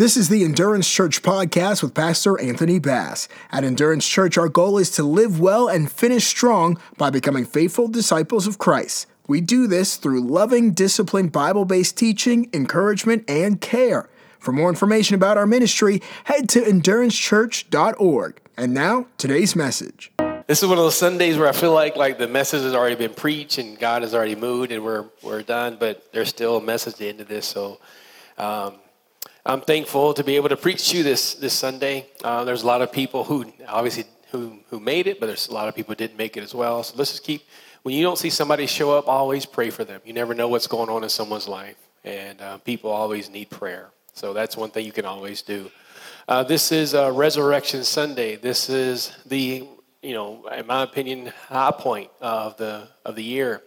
This 0.00 0.16
is 0.16 0.30
the 0.30 0.44
Endurance 0.44 0.90
Church 0.90 1.20
podcast 1.20 1.82
with 1.82 1.92
Pastor 1.92 2.40
Anthony 2.40 2.78
Bass. 2.78 3.28
At 3.52 3.64
Endurance 3.64 4.08
Church, 4.08 4.38
our 4.38 4.48
goal 4.48 4.78
is 4.78 4.88
to 4.92 5.02
live 5.02 5.40
well 5.40 5.68
and 5.68 5.92
finish 5.92 6.24
strong 6.24 6.80
by 6.96 7.10
becoming 7.10 7.44
faithful 7.44 7.86
disciples 7.86 8.46
of 8.46 8.56
Christ. 8.56 9.06
We 9.28 9.42
do 9.42 9.66
this 9.66 9.98
through 9.98 10.22
loving, 10.22 10.70
disciplined, 10.70 11.32
Bible 11.32 11.66
based 11.66 11.98
teaching, 11.98 12.48
encouragement, 12.54 13.28
and 13.28 13.60
care. 13.60 14.08
For 14.38 14.52
more 14.52 14.70
information 14.70 15.16
about 15.16 15.36
our 15.36 15.46
ministry, 15.46 16.00
head 16.24 16.48
to 16.48 16.62
endurancechurch.org. 16.62 18.40
And 18.56 18.72
now, 18.72 19.06
today's 19.18 19.54
message. 19.54 20.12
This 20.46 20.62
is 20.62 20.66
one 20.66 20.78
of 20.78 20.84
those 20.84 20.96
Sundays 20.96 21.36
where 21.36 21.46
I 21.46 21.52
feel 21.52 21.74
like 21.74 21.96
like 21.96 22.16
the 22.16 22.26
message 22.26 22.62
has 22.62 22.72
already 22.72 22.96
been 22.96 23.12
preached 23.12 23.58
and 23.58 23.78
God 23.78 24.00
has 24.00 24.14
already 24.14 24.34
moved 24.34 24.72
and 24.72 24.82
we're 24.82 25.04
we're 25.22 25.42
done, 25.42 25.76
but 25.78 26.10
there's 26.14 26.30
still 26.30 26.56
a 26.56 26.62
message 26.62 26.94
at 26.94 26.98
the 27.00 27.08
end 27.10 27.20
of 27.20 27.28
this. 27.28 27.44
So 27.44 27.78
um, 28.38 28.76
I'm 29.44 29.62
thankful 29.62 30.12
to 30.14 30.22
be 30.22 30.36
able 30.36 30.50
to 30.50 30.56
preach 30.56 30.90
to 30.90 30.98
you 30.98 31.02
this 31.02 31.34
this 31.34 31.54
Sunday. 31.54 32.06
Uh, 32.22 32.44
there's 32.44 32.62
a 32.62 32.66
lot 32.66 32.82
of 32.82 32.92
people 32.92 33.24
who 33.24 33.50
obviously 33.66 34.04
who 34.32 34.58
who 34.68 34.78
made 34.78 35.06
it, 35.06 35.18
but 35.18 35.26
there's 35.26 35.48
a 35.48 35.54
lot 35.54 35.66
of 35.66 35.74
people 35.74 35.92
who 35.92 35.96
didn't 35.96 36.18
make 36.18 36.36
it 36.36 36.42
as 36.42 36.54
well. 36.54 36.82
So 36.82 36.94
let's 36.98 37.12
just 37.12 37.24
keep 37.24 37.42
when 37.82 37.94
you 37.94 38.02
don't 38.02 38.18
see 38.18 38.28
somebody 38.28 38.66
show 38.66 38.92
up, 38.92 39.08
always 39.08 39.46
pray 39.46 39.70
for 39.70 39.82
them. 39.82 40.02
You 40.04 40.12
never 40.12 40.34
know 40.34 40.48
what's 40.48 40.66
going 40.66 40.90
on 40.90 41.02
in 41.04 41.08
someone's 41.08 41.48
life, 41.48 41.76
and 42.04 42.40
uh, 42.42 42.58
people 42.58 42.90
always 42.90 43.30
need 43.30 43.48
prayer. 43.48 43.88
So 44.12 44.34
that's 44.34 44.58
one 44.58 44.70
thing 44.70 44.84
you 44.84 44.92
can 44.92 45.06
always 45.06 45.40
do. 45.40 45.70
Uh, 46.28 46.42
this 46.42 46.70
is 46.70 46.94
uh, 46.94 47.10
Resurrection 47.10 47.82
Sunday. 47.82 48.36
This 48.36 48.68
is 48.68 49.16
the, 49.24 49.66
you 50.02 50.12
know, 50.12 50.46
in 50.48 50.66
my 50.66 50.82
opinion, 50.82 51.32
high 51.48 51.72
point 51.72 52.10
of 52.20 52.58
the 52.58 52.88
of 53.06 53.16
the 53.16 53.24
year. 53.24 53.62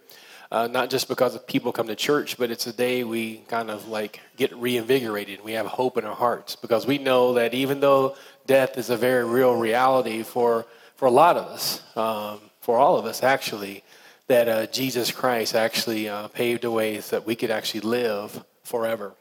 Uh, 0.50 0.66
not 0.66 0.90
just 0.90 1.08
because 1.08 1.38
people 1.46 1.72
come 1.72 1.86
to 1.86 1.96
church, 1.96 2.36
but 2.36 2.50
it's 2.50 2.66
a 2.66 2.72
day 2.72 3.02
we 3.02 3.38
kind 3.48 3.70
of 3.70 3.88
like 3.88 4.20
get 4.36 4.54
reinvigorated. 4.56 5.42
We 5.42 5.52
have 5.52 5.66
hope 5.66 5.96
in 5.98 6.04
our 6.04 6.14
hearts 6.14 6.54
because 6.54 6.86
we 6.86 6.98
know 6.98 7.34
that 7.34 7.54
even 7.54 7.80
though 7.80 8.16
death 8.46 8.78
is 8.78 8.90
a 8.90 8.96
very 8.96 9.24
real 9.24 9.56
reality 9.56 10.22
for 10.22 10.66
for 10.96 11.06
a 11.06 11.10
lot 11.10 11.36
of 11.36 11.46
us, 11.46 11.82
um, 11.96 12.40
for 12.60 12.78
all 12.78 12.96
of 12.96 13.04
us 13.04 13.22
actually, 13.22 13.82
that 14.28 14.48
uh, 14.48 14.66
Jesus 14.66 15.10
Christ 15.10 15.54
actually 15.54 16.08
uh, 16.08 16.28
paved 16.28 16.64
a 16.64 16.70
way 16.70 17.00
so 17.00 17.16
that 17.16 17.26
we 17.26 17.34
could 17.34 17.50
actually 17.50 17.80
live 17.80 18.44
forever. 18.62 19.14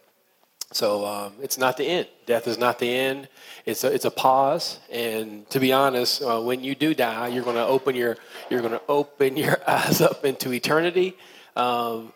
So 0.74 1.06
um, 1.06 1.34
it's 1.42 1.58
not 1.58 1.78
the 1.78 1.86
end. 1.86 2.08
Death 2.26 2.48
is 2.48 2.58
not 2.58 2.80
the 2.80 2.94
end. 2.94 3.28
It's 3.66 3.84
a, 3.84 3.94
it's 3.94 4.06
a 4.06 4.12
pause. 4.12 4.80
And 4.92 5.48
to 5.52 5.60
be 5.60 5.72
honest, 5.72 6.22
uh, 6.22 6.42
when 6.42 6.64
you 6.64 6.74
do 6.74 6.94
die, 6.94 7.28
you're 7.28 7.44
going 7.44 7.56
to 7.56 7.66
open 7.66 7.96
your 7.96 8.18
you're 8.50 8.62
going 8.62 8.74
to 8.74 8.82
open 8.90 9.38
your 9.44 9.62
eyes 9.68 10.02
up 10.02 10.26
into 10.26 10.52
eternity, 10.52 11.16
um, 11.56 12.12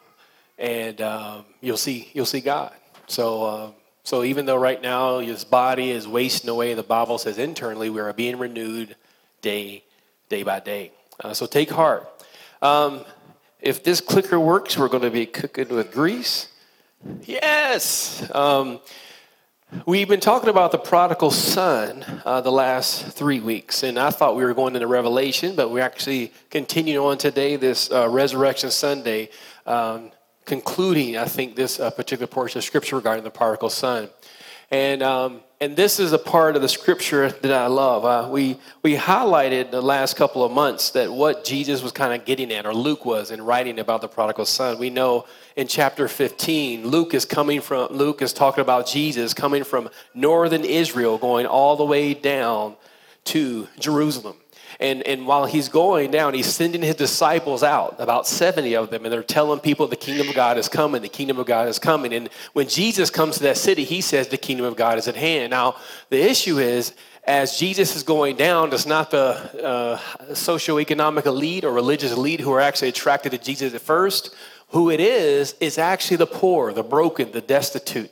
and 0.58 1.02
um, 1.02 1.46
you'll 1.62 1.78
see 1.78 2.10
you'll 2.14 2.26
see 2.26 2.42
God. 2.42 2.74
So 3.08 3.46
um, 3.46 3.74
so 4.04 4.24
even 4.24 4.46
though 4.46 4.58
right 4.58 4.82
now 4.82 5.20
his 5.20 5.44
body 5.44 5.92
is 5.92 6.08
wasting 6.08 6.50
away, 6.50 6.74
the 6.74 6.84
Bible 6.84 7.18
says 7.18 7.38
internally 7.38 7.90
we 7.90 8.00
are 8.00 8.14
being 8.14 8.40
renewed 8.40 8.96
day 9.42 9.84
day 10.30 10.44
by 10.44 10.60
day. 10.60 10.92
Uh, 11.20 11.34
so 11.34 11.46
take 11.46 11.70
heart. 11.70 12.10
Um, 12.62 13.06
if 13.62 13.84
this 13.84 14.02
clicker 14.02 14.40
works, 14.40 14.78
we're 14.78 14.88
going 14.88 15.04
to 15.04 15.12
be 15.12 15.26
cooking 15.26 15.70
with 15.70 15.92
grease. 15.92 16.48
Yes. 17.24 18.30
Um, 18.34 18.80
we've 19.86 20.08
been 20.08 20.20
talking 20.20 20.50
about 20.50 20.72
the 20.72 20.78
prodigal 20.78 21.32
son 21.32 22.04
uh, 22.26 22.42
the 22.42 22.52
last 22.52 23.06
three 23.06 23.40
weeks, 23.40 23.84
and 23.84 24.00
I 24.00 24.10
thought 24.10 24.36
we 24.36 24.44
were 24.44 24.54
going 24.54 24.76
into 24.76 24.88
Revelation, 24.88 25.56
but 25.56 25.70
we're 25.70 25.84
actually 25.84 26.34
continuing 26.50 27.06
on 27.06 27.18
today, 27.18 27.56
this 27.56 27.92
uh, 27.92 28.10
Resurrection 28.10 28.72
Sunday, 28.72 29.30
um, 29.66 30.12
concluding, 30.46 31.18
I 31.18 31.26
think, 31.26 31.56
this 31.56 31.80
uh, 31.80 31.92
particular 31.92 32.28
portion 32.28 32.60
of 32.60 32.64
Scripture 32.64 32.96
regarding 32.96 33.24
the 33.24 33.32
prodigal 33.32 33.70
son. 33.70 34.10
And 34.70 35.02
um, 35.02 35.42
and 35.60 35.76
this 35.76 36.00
is 36.00 36.12
a 36.12 36.20
part 36.20 36.56
of 36.56 36.62
the 36.62 36.68
scripture 36.70 37.30
that 37.30 37.52
I 37.52 37.68
love. 37.68 38.06
Uh, 38.06 38.30
we 38.30 38.58
we 38.84 38.96
highlighted 38.96 39.72
the 39.72 39.82
last 39.82 40.16
couple 40.16 40.44
of 40.44 40.52
months 40.52 40.92
that 40.92 41.12
what 41.12 41.46
Jesus 41.46 41.82
was 41.82 41.94
kind 41.94 42.14
of 42.14 42.26
getting 42.26 42.52
at, 42.52 42.66
or 42.66 42.74
Luke 42.74 43.06
was 43.06 43.32
in 43.32 43.42
writing 43.42 43.80
about 43.80 44.02
the 44.02 44.10
prodigal 44.10 44.46
son. 44.46 44.78
We 44.78 44.90
know 44.90 45.26
in 45.56 45.68
chapter 45.68 46.08
15, 46.08 46.86
Luke 46.86 47.14
is 47.14 47.24
coming 47.24 47.62
from 47.62 47.92
Luke 47.92 48.22
is 48.22 48.34
talking 48.34 48.62
about 48.62 48.88
Jesus 48.88 49.34
coming 49.34 49.64
from 49.64 49.90
northern 50.14 50.66
Israel, 50.66 51.18
going 51.18 51.46
all 51.46 51.76
the 51.78 51.86
way 51.86 52.14
down 52.14 52.76
to 53.26 53.68
Jerusalem. 53.80 54.36
And, 54.80 55.02
and 55.04 55.26
while 55.26 55.46
he's 55.46 55.70
going 55.70 56.12
down, 56.12 56.34
he's 56.34 56.54
sending 56.54 56.82
his 56.82 56.96
disciples 56.96 57.64
out, 57.64 57.96
about 58.00 58.28
70 58.28 58.76
of 58.76 58.90
them, 58.90 59.06
and 59.06 59.12
they're 59.12 59.24
telling 59.24 59.60
people 59.60 59.88
the 59.88 59.96
kingdom 59.96 60.30
of 60.30 60.36
God 60.36 60.58
is 60.58 60.70
coming, 60.70 61.02
the 61.02 61.10
kingdom 61.10 61.40
of 61.40 61.46
God 61.46 61.68
is 61.68 61.80
coming. 61.80 62.14
And 62.14 62.30
when 62.54 62.68
Jesus 62.68 63.10
comes 63.10 63.38
to 63.38 63.44
that 63.44 63.58
city, 63.58 63.84
he 63.84 64.02
says 64.02 64.28
the 64.28 64.38
kingdom 64.38 64.66
of 64.66 64.76
God 64.76 64.98
is 64.98 65.08
at 65.08 65.16
hand. 65.16 65.52
Now, 65.52 65.78
the 66.10 66.22
issue 66.22 66.60
is, 66.60 66.94
as 67.24 67.58
Jesus 67.58 67.96
is 67.96 68.04
going 68.04 68.36
down, 68.36 68.72
it's 68.72 68.86
not 68.86 69.10
the 69.10 69.66
uh, 69.66 69.98
socioeconomic 70.30 71.26
elite 71.26 71.66
or 71.66 71.72
religious 71.74 72.12
elite 72.12 72.40
who 72.40 72.52
are 72.52 72.62
actually 72.62 72.90
attracted 72.90 73.32
to 73.32 73.38
Jesus 73.38 73.74
at 73.74 73.82
first. 73.82 74.34
Who 74.70 74.90
it 74.92 75.00
is, 75.00 75.56
is 75.60 75.78
actually 75.78 76.18
the 76.18 76.28
poor, 76.28 76.74
the 76.74 76.84
broken, 76.84 77.32
the 77.32 77.42
destitute, 77.42 78.12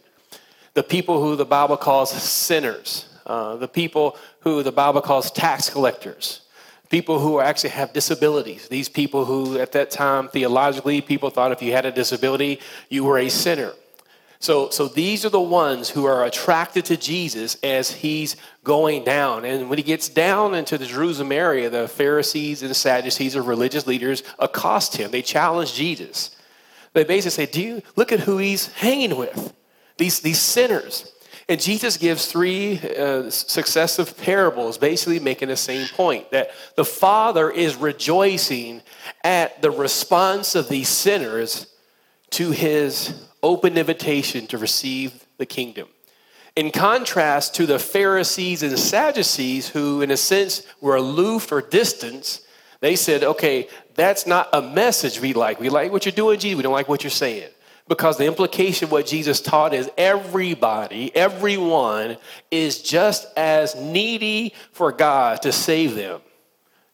the 0.74 0.84
people 0.84 1.22
who 1.22 1.36
the 1.36 1.46
Bible 1.46 1.76
calls 1.76 2.12
sinners, 2.12 3.10
uh, 3.26 3.58
the 3.58 3.68
people 3.68 4.18
who 4.40 4.64
the 4.64 4.72
Bible 4.72 5.02
calls 5.02 5.30
tax 5.32 5.70
collectors 5.70 6.45
people 6.90 7.20
who 7.20 7.40
actually 7.40 7.72
have 7.72 7.94
disabilities. 7.94 8.68
These 8.68 8.90
people 8.90 9.26
who, 9.26 9.58
at 9.58 9.72
that 9.74 9.92
time, 9.92 10.28
theologically, 10.28 11.02
people 11.02 11.30
thought 11.30 11.52
if 11.52 11.62
you 11.62 11.72
had 11.72 11.86
a 11.86 11.92
disability, 11.92 12.60
you 12.90 13.04
were 13.04 13.18
a 13.18 13.30
sinner. 13.30 13.74
So, 14.40 14.70
so 14.70 14.88
these 14.88 15.26
are 15.26 15.30
the 15.30 15.42
ones 15.42 15.90
who 15.90 16.06
are 16.06 16.26
attracted 16.26 16.86
to 16.86 16.98
Jesus 16.98 17.58
as 17.64 17.90
he's 17.90 18.36
going 18.64 19.04
down. 19.04 19.46
And 19.46 19.70
when 19.70 19.78
he 19.80 19.84
gets 19.84 20.10
down 20.10 20.54
into 20.54 20.78
the 20.78 20.86
Jerusalem 20.86 21.32
area, 21.32 21.70
the 21.70 21.88
Pharisees 21.88 22.62
and 22.62 22.70
the 22.70 22.76
Sadducees 22.76 23.36
or 23.36 23.42
religious 23.42 23.88
leaders 23.88 24.24
accost 24.38 24.98
him. 24.98 25.12
They 25.12 25.22
challenge 25.22 25.74
Jesus. 25.74 26.36
They 26.94 27.04
basically 27.04 27.46
say, 27.46 27.52
Do 27.52 27.62
you 27.62 27.82
look 27.96 28.12
at 28.12 28.22
who 28.22 28.38
he's 28.38 28.68
hanging 28.74 29.18
with? 29.18 29.54
These, 29.98 30.20
these 30.20 30.40
sinners. 30.40 31.12
And 31.48 31.62
Jesus 31.62 31.98
gives 31.98 32.26
three 32.26 32.80
uh, 32.80 33.30
successive 33.30 34.18
parables, 34.18 34.80
basically 34.80 35.20
making 35.20 35.50
the 35.50 35.56
same 35.56 35.88
point 35.90 36.32
that 36.32 36.50
the 36.76 36.86
Father 36.86 37.52
is 37.52 37.76
rejoicing 37.76 38.82
at 39.24 39.62
the 39.62 39.70
response 39.70 40.56
of 40.56 40.70
these 40.70 40.90
sinners 40.90 41.68
to 42.32 42.50
his 42.50 43.28
open 43.44 43.78
invitation 43.78 44.48
to 44.48 44.58
receive 44.58 45.24
the 45.38 45.46
kingdom. 45.46 45.88
In 46.56 46.72
contrast 46.72 47.54
to 47.56 47.68
the 47.68 47.78
Pharisees 47.78 48.64
and 48.64 48.80
Sadducees, 48.80 49.70
who, 49.70 50.02
in 50.02 50.10
a 50.10 50.18
sense, 50.18 50.64
were 50.82 50.96
aloof 50.96 51.52
or 51.52 51.62
distant, 51.62 52.40
they 52.80 52.96
said, 52.96 53.24
okay, 53.24 53.68
that's 53.94 54.26
not 54.26 54.50
a 54.52 54.62
message 54.62 55.20
we 55.20 55.34
like. 55.34 55.60
We 55.60 55.70
like 55.70 55.92
what 55.92 56.06
you're 56.06 56.12
doing, 56.14 56.40
Jesus. 56.40 56.58
We 56.58 56.64
don't 56.64 56.74
like 56.74 56.90
what 56.90 57.04
you're 57.04 57.12
saying. 57.12 57.50
Because 57.88 58.18
the 58.18 58.26
implication 58.26 58.86
of 58.86 58.92
what 58.92 59.06
Jesus 59.06 59.40
taught 59.40 59.74
is 59.74 59.92
everybody, 59.98 61.16
everyone 61.16 62.18
is 62.50 62.82
just 62.82 63.28
as 63.38 63.76
needy 63.76 64.54
for 64.72 64.92
God 64.92 65.44
to 65.44 65.52
save 65.52 65.94
them. 65.94 66.22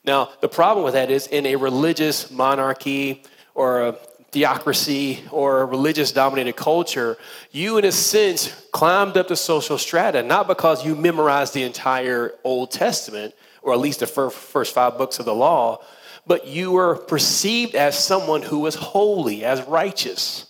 Now, 0.04 0.30
the 0.42 0.50
problem 0.50 0.84
with 0.84 0.94
that 0.96 1.10
is 1.10 1.28
in 1.28 1.46
a 1.46 1.56
religious 1.56 2.30
monarchy 2.30 3.24
or 3.56 3.88
a 3.88 3.92
theocracy 4.32 5.24
or 5.32 5.62
a 5.62 5.66
religious 5.66 6.12
dominated 6.12 6.56
culture, 6.56 7.18
you, 7.52 7.78
in 7.78 7.86
a 7.86 7.92
sense, 7.92 8.48
climbed 8.72 9.16
up 9.18 9.28
the 9.28 9.36
social 9.36 9.78
strata, 9.78 10.24
not 10.24 10.48
because 10.48 10.86
you 10.86 10.96
memorized 10.96 11.54
the 11.54 11.64
entire 11.64 12.34
Old 12.44 12.72
Testament, 12.72 13.34
or 13.62 13.74
at 13.74 13.80
least 13.80 14.00
the 14.00 14.08
first 14.08 14.74
five 14.74 14.98
books 14.98 15.20
of 15.20 15.26
the 15.26 15.36
law, 15.36 15.84
but 16.26 16.48
you 16.48 16.72
were 16.72 16.96
perceived 16.96 17.76
as 17.76 17.98
someone 17.98 18.42
who 18.42 18.60
was 18.60 18.76
holy, 18.76 19.46
as 19.46 19.62
righteous. 19.64 20.48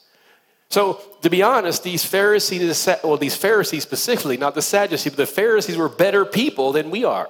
So, 0.71 1.01
to 1.21 1.29
be 1.29 1.43
honest, 1.43 1.83
these 1.83 2.05
Pharisees, 2.05 2.87
well, 3.03 3.17
these 3.17 3.35
Pharisees 3.35 3.83
specifically, 3.83 4.37
not 4.37 4.55
the 4.55 4.61
Sadducees, 4.61 5.11
but 5.11 5.17
the 5.17 5.25
Pharisees 5.25 5.75
were 5.75 5.89
better 5.89 6.23
people 6.23 6.71
than 6.71 6.89
we 6.89 7.03
are. 7.03 7.29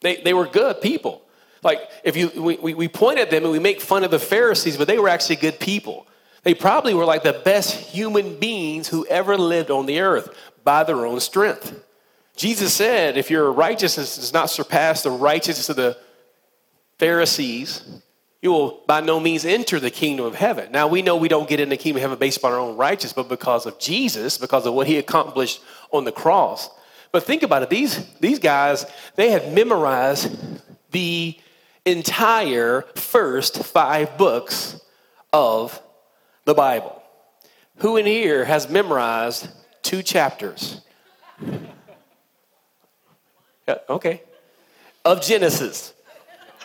They, 0.00 0.16
they 0.16 0.32
were 0.32 0.46
good 0.46 0.80
people. 0.80 1.22
Like, 1.62 1.90
if 2.02 2.16
you, 2.16 2.30
we, 2.42 2.72
we 2.72 2.88
point 2.88 3.18
at 3.18 3.30
them 3.30 3.42
and 3.44 3.52
we 3.52 3.58
make 3.58 3.82
fun 3.82 4.02
of 4.02 4.10
the 4.10 4.18
Pharisees, 4.18 4.78
but 4.78 4.88
they 4.88 4.98
were 4.98 5.10
actually 5.10 5.36
good 5.36 5.60
people. 5.60 6.06
They 6.42 6.54
probably 6.54 6.94
were 6.94 7.04
like 7.04 7.22
the 7.22 7.34
best 7.34 7.74
human 7.74 8.38
beings 8.38 8.88
who 8.88 9.06
ever 9.08 9.36
lived 9.36 9.70
on 9.70 9.84
the 9.84 10.00
earth 10.00 10.34
by 10.64 10.84
their 10.84 11.04
own 11.04 11.20
strength. 11.20 11.84
Jesus 12.34 12.72
said, 12.72 13.18
if 13.18 13.30
your 13.30 13.52
righteousness 13.52 14.16
does 14.16 14.32
not 14.32 14.48
surpass 14.48 15.02
the 15.02 15.10
righteousness 15.10 15.68
of 15.68 15.76
the 15.76 15.98
Pharisees, 16.98 18.00
you 18.42 18.50
will 18.50 18.82
by 18.86 19.00
no 19.00 19.20
means 19.20 19.44
enter 19.44 19.78
the 19.78 19.90
kingdom 19.90 20.26
of 20.26 20.34
heaven. 20.34 20.70
Now, 20.72 20.88
we 20.88 21.00
know 21.00 21.16
we 21.16 21.28
don't 21.28 21.48
get 21.48 21.60
in 21.60 21.68
the 21.68 21.76
kingdom 21.76 21.98
of 21.98 22.02
heaven 22.02 22.18
based 22.18 22.38
upon 22.38 22.52
our 22.52 22.58
own 22.58 22.76
righteousness, 22.76 23.12
but 23.12 23.28
because 23.28 23.64
of 23.64 23.78
Jesus, 23.78 24.36
because 24.36 24.66
of 24.66 24.74
what 24.74 24.88
he 24.88 24.98
accomplished 24.98 25.62
on 25.92 26.04
the 26.04 26.12
cross. 26.12 26.68
But 27.12 27.22
think 27.22 27.44
about 27.44 27.62
it 27.62 27.70
these, 27.70 28.04
these 28.18 28.40
guys, 28.40 28.84
they 29.14 29.30
had 29.30 29.54
memorized 29.54 30.36
the 30.90 31.38
entire 31.86 32.82
first 32.96 33.64
five 33.64 34.18
books 34.18 34.80
of 35.32 35.80
the 36.44 36.54
Bible. 36.54 37.00
Who 37.76 37.96
in 37.96 38.06
here 38.06 38.44
has 38.44 38.68
memorized 38.68 39.48
two 39.82 40.02
chapters? 40.02 40.80
Okay. 43.88 44.20
Of 45.04 45.22
Genesis. 45.22 45.94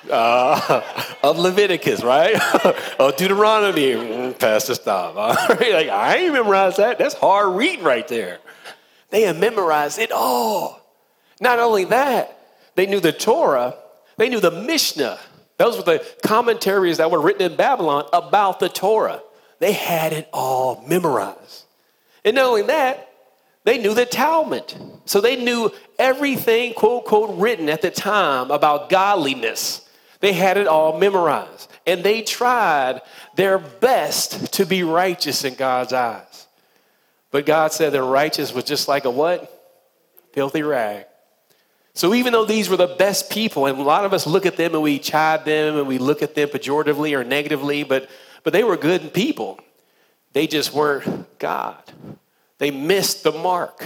Uh, 0.09 0.81
of 1.24 1.38
Leviticus, 1.38 2.04
right? 2.04 2.36
of 3.00 3.15
Deuteronomy. 3.18 3.94
Mm, 3.94 4.39
Pastor, 4.39 4.75
stop. 4.75 5.15
like, 5.50 5.89
I 5.89 6.18
ain't 6.18 6.33
memorized 6.33 6.77
that. 6.77 6.98
That's 6.98 7.15
hard 7.15 7.56
reading 7.56 7.83
right 7.83 8.07
there. 8.07 8.39
They 9.09 9.21
had 9.21 9.39
memorized 9.39 10.00
it 10.00 10.12
all. 10.12 10.81
Not 11.39 11.59
only 11.59 11.86
that, 11.86 12.38
they 12.75 12.86
knew 12.86 13.00
the 13.00 13.12
Torah, 13.12 13.75
they 14.18 14.30
knew 14.30 14.39
the 14.39 14.51
Mishnah. 14.51 15.19
Those 15.57 15.77
were 15.77 15.83
the 15.83 16.06
commentaries 16.24 16.98
that 16.98 17.09
were 17.09 17.21
written 17.21 17.51
in 17.51 17.57
Babylon 17.57 18.06
about 18.13 18.59
the 18.59 18.69
Torah. 18.69 19.21
They 19.59 19.71
had 19.71 20.13
it 20.13 20.30
all 20.31 20.83
memorized. 20.88 21.65
And 22.24 22.36
not 22.36 22.45
only 22.45 22.63
that, 22.63 23.07
they 23.63 23.77
knew 23.77 23.94
the 23.94 24.06
Talmud. 24.06 24.74
So 25.06 25.19
they 25.19 25.36
knew 25.36 25.71
everything, 25.98 26.74
quote, 26.74 27.06
quote, 27.06 27.38
written 27.38 27.69
at 27.69 27.81
the 27.81 27.92
time 27.92 28.51
about 28.51 28.89
godliness. 28.89 29.87
They 30.19 30.34
had 30.34 30.58
it 30.58 30.68
all 30.68 30.98
memorized. 30.98 31.72
And 31.86 32.04
they 32.04 32.22
tried 32.22 33.02
their 33.36 33.60
best 33.60 34.54
to 34.54 34.66
be 34.66 34.84
righteous 34.84 35.44
in 35.44 35.56
God's 35.56 35.94
eyes. 35.94 36.48
But 37.31 37.46
God 37.46 37.72
said 37.72 37.94
their 37.94 38.04
righteous 38.04 38.54
was 38.54 38.64
just 38.64 38.88
like 38.88 39.06
a 39.06 39.12
what? 39.12 39.54
Filthy 40.34 40.64
rag. 40.64 41.06
So 41.94 42.14
even 42.14 42.31
though 42.31 42.46
these 42.46 42.69
were 42.69 42.78
the 42.78 42.88
best 42.88 43.31
people, 43.31 43.66
and 43.66 43.80
a 43.80 43.84
lot 43.84 44.06
of 44.06 44.14
us 44.14 44.28
look 44.28 44.46
at 44.46 44.56
them 44.56 44.74
and 44.75 44.84
we 44.84 45.00
chide 45.00 45.46
them 45.46 45.78
and 45.78 45.88
we 45.88 45.98
look 45.98 46.22
at 46.22 46.36
them 46.36 46.50
pejoratively 46.50 47.18
or 47.18 47.24
negatively, 47.24 47.84
but, 47.84 48.10
but 48.44 48.54
they 48.54 48.64
were 48.64 48.78
good 48.78 49.14
people. 49.14 49.60
They 50.34 50.46
just 50.46 50.74
weren't 50.74 51.40
God. 51.40 51.81
They 52.60 52.69
missed 52.69 53.24
the 53.24 53.31
mark. 53.31 53.84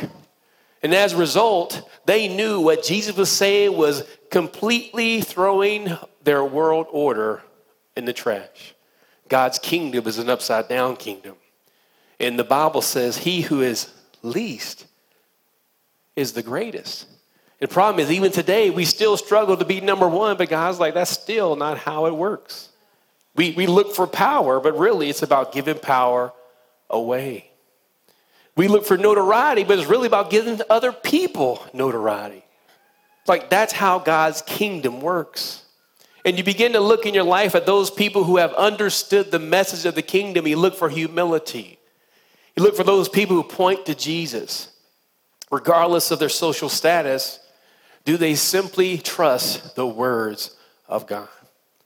And 0.83 0.93
as 0.93 1.13
a 1.13 1.17
result, 1.17 1.89
they 2.05 2.27
knew 2.27 2.59
what 2.59 2.83
Jesus 2.83 3.15
was 3.15 3.31
saying 3.31 3.77
was 3.77 4.03
completely 4.29 5.21
throwing 5.21 5.97
their 6.23 6.43
world 6.43 6.87
order 6.91 7.41
in 7.95 8.05
the 8.05 8.13
trash. 8.13 8.75
God's 9.29 9.59
kingdom 9.59 10.07
is 10.07 10.17
an 10.17 10.29
upside 10.29 10.67
down 10.67 10.95
kingdom. 10.97 11.35
And 12.19 12.37
the 12.37 12.43
Bible 12.43 12.81
says, 12.81 13.17
He 13.17 13.41
who 13.41 13.61
is 13.61 13.91
least 14.21 14.85
is 16.15 16.33
the 16.33 16.43
greatest. 16.43 17.07
The 17.59 17.67
problem 17.67 17.99
is, 18.03 18.11
even 18.11 18.31
today, 18.31 18.69
we 18.69 18.85
still 18.85 19.17
struggle 19.17 19.55
to 19.57 19.65
be 19.65 19.81
number 19.81 20.07
one, 20.07 20.35
but 20.35 20.49
God's 20.49 20.79
like, 20.79 20.95
that's 20.95 21.11
still 21.11 21.55
not 21.55 21.77
how 21.77 22.07
it 22.07 22.15
works. 22.15 22.69
We, 23.35 23.51
we 23.51 23.67
look 23.67 23.95
for 23.95 24.07
power, 24.07 24.59
but 24.59 24.77
really 24.77 25.09
it's 25.09 25.21
about 25.21 25.53
giving 25.53 25.77
power 25.77 26.33
away. 26.89 27.51
We 28.55 28.67
look 28.67 28.85
for 28.85 28.97
notoriety, 28.97 29.63
but 29.63 29.79
it's 29.79 29.87
really 29.87 30.07
about 30.07 30.29
giving 30.29 30.59
other 30.69 30.91
people 30.91 31.63
notoriety. 31.73 32.43
Like 33.27 33.49
that's 33.49 33.73
how 33.73 33.99
God's 33.99 34.41
kingdom 34.41 34.99
works. 34.99 35.63
And 36.23 36.37
you 36.37 36.43
begin 36.43 36.73
to 36.73 36.79
look 36.79 37.05
in 37.05 37.13
your 37.13 37.23
life 37.23 37.55
at 37.55 37.65
those 37.65 37.89
people 37.89 38.23
who 38.23 38.37
have 38.37 38.53
understood 38.53 39.31
the 39.31 39.39
message 39.39 39.85
of 39.85 39.95
the 39.95 40.01
kingdom. 40.01 40.47
You 40.47 40.57
look 40.57 40.75
for 40.75 40.89
humility. 40.89 41.79
You 42.55 42.63
look 42.63 42.75
for 42.75 42.83
those 42.83 43.09
people 43.09 43.35
who 43.35 43.43
point 43.43 43.85
to 43.85 43.95
Jesus, 43.95 44.69
regardless 45.49 46.11
of 46.11 46.19
their 46.19 46.29
social 46.29 46.69
status. 46.69 47.39
Do 48.05 48.17
they 48.17 48.35
simply 48.35 48.97
trust 48.97 49.75
the 49.75 49.87
words 49.87 50.55
of 50.87 51.07
God? 51.07 51.29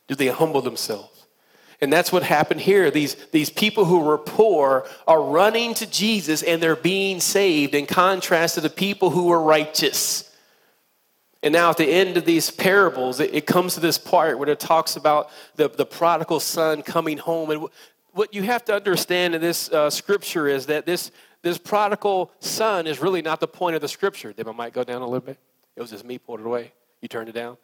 Do 0.07 0.15
they 0.15 0.27
humble 0.27 0.61
themselves? 0.61 1.25
And 1.81 1.91
that's 1.91 2.11
what 2.11 2.23
happened 2.23 2.61
here. 2.61 2.89
These, 2.89 3.15
these 3.31 3.49
people 3.49 3.85
who 3.85 3.99
were 3.99 4.17
poor 4.17 4.87
are 5.07 5.21
running 5.21 5.73
to 5.75 5.85
Jesus 5.85 6.41
and 6.41 6.63
they're 6.63 6.75
being 6.75 7.19
saved, 7.19 7.75
in 7.75 7.85
contrast 7.85 8.55
to 8.55 8.61
the 8.61 8.69
people 8.69 9.09
who 9.09 9.25
were 9.25 9.41
righteous. 9.41 10.31
And 11.45 11.53
now, 11.53 11.69
at 11.69 11.77
the 11.77 11.85
end 11.85 12.17
of 12.17 12.25
these 12.25 12.49
parables, 12.49 13.19
it, 13.19 13.31
it 13.31 13.45
comes 13.45 13.75
to 13.75 13.79
this 13.79 13.99
part 13.99 14.39
where 14.39 14.49
it 14.49 14.59
talks 14.59 14.95
about 14.95 15.29
the, 15.55 15.69
the 15.69 15.85
prodigal 15.85 16.39
son 16.39 16.81
coming 16.81 17.19
home. 17.19 17.51
And 17.51 17.67
what 18.13 18.33
you 18.33 18.41
have 18.41 18.65
to 18.65 18.73
understand 18.73 19.35
in 19.35 19.41
this 19.41 19.69
uh, 19.69 19.91
scripture 19.91 20.47
is 20.47 20.65
that 20.65 20.87
this, 20.87 21.11
this 21.43 21.59
prodigal 21.59 22.31
son 22.39 22.87
is 22.87 22.99
really 22.99 23.21
not 23.21 23.39
the 23.39 23.47
point 23.47 23.75
of 23.75 23.83
the 23.83 23.87
scripture. 23.87 24.33
Did 24.33 24.47
my 24.47 24.65
mic 24.65 24.73
go 24.73 24.83
down 24.83 25.03
a 25.03 25.05
little 25.05 25.19
bit? 25.19 25.37
It 25.75 25.81
was 25.81 25.91
just 25.91 26.03
me 26.03 26.17
pulled 26.17 26.39
it 26.39 26.47
away. 26.47 26.73
You 26.99 27.07
turned 27.07 27.29
it 27.29 27.35
down? 27.35 27.57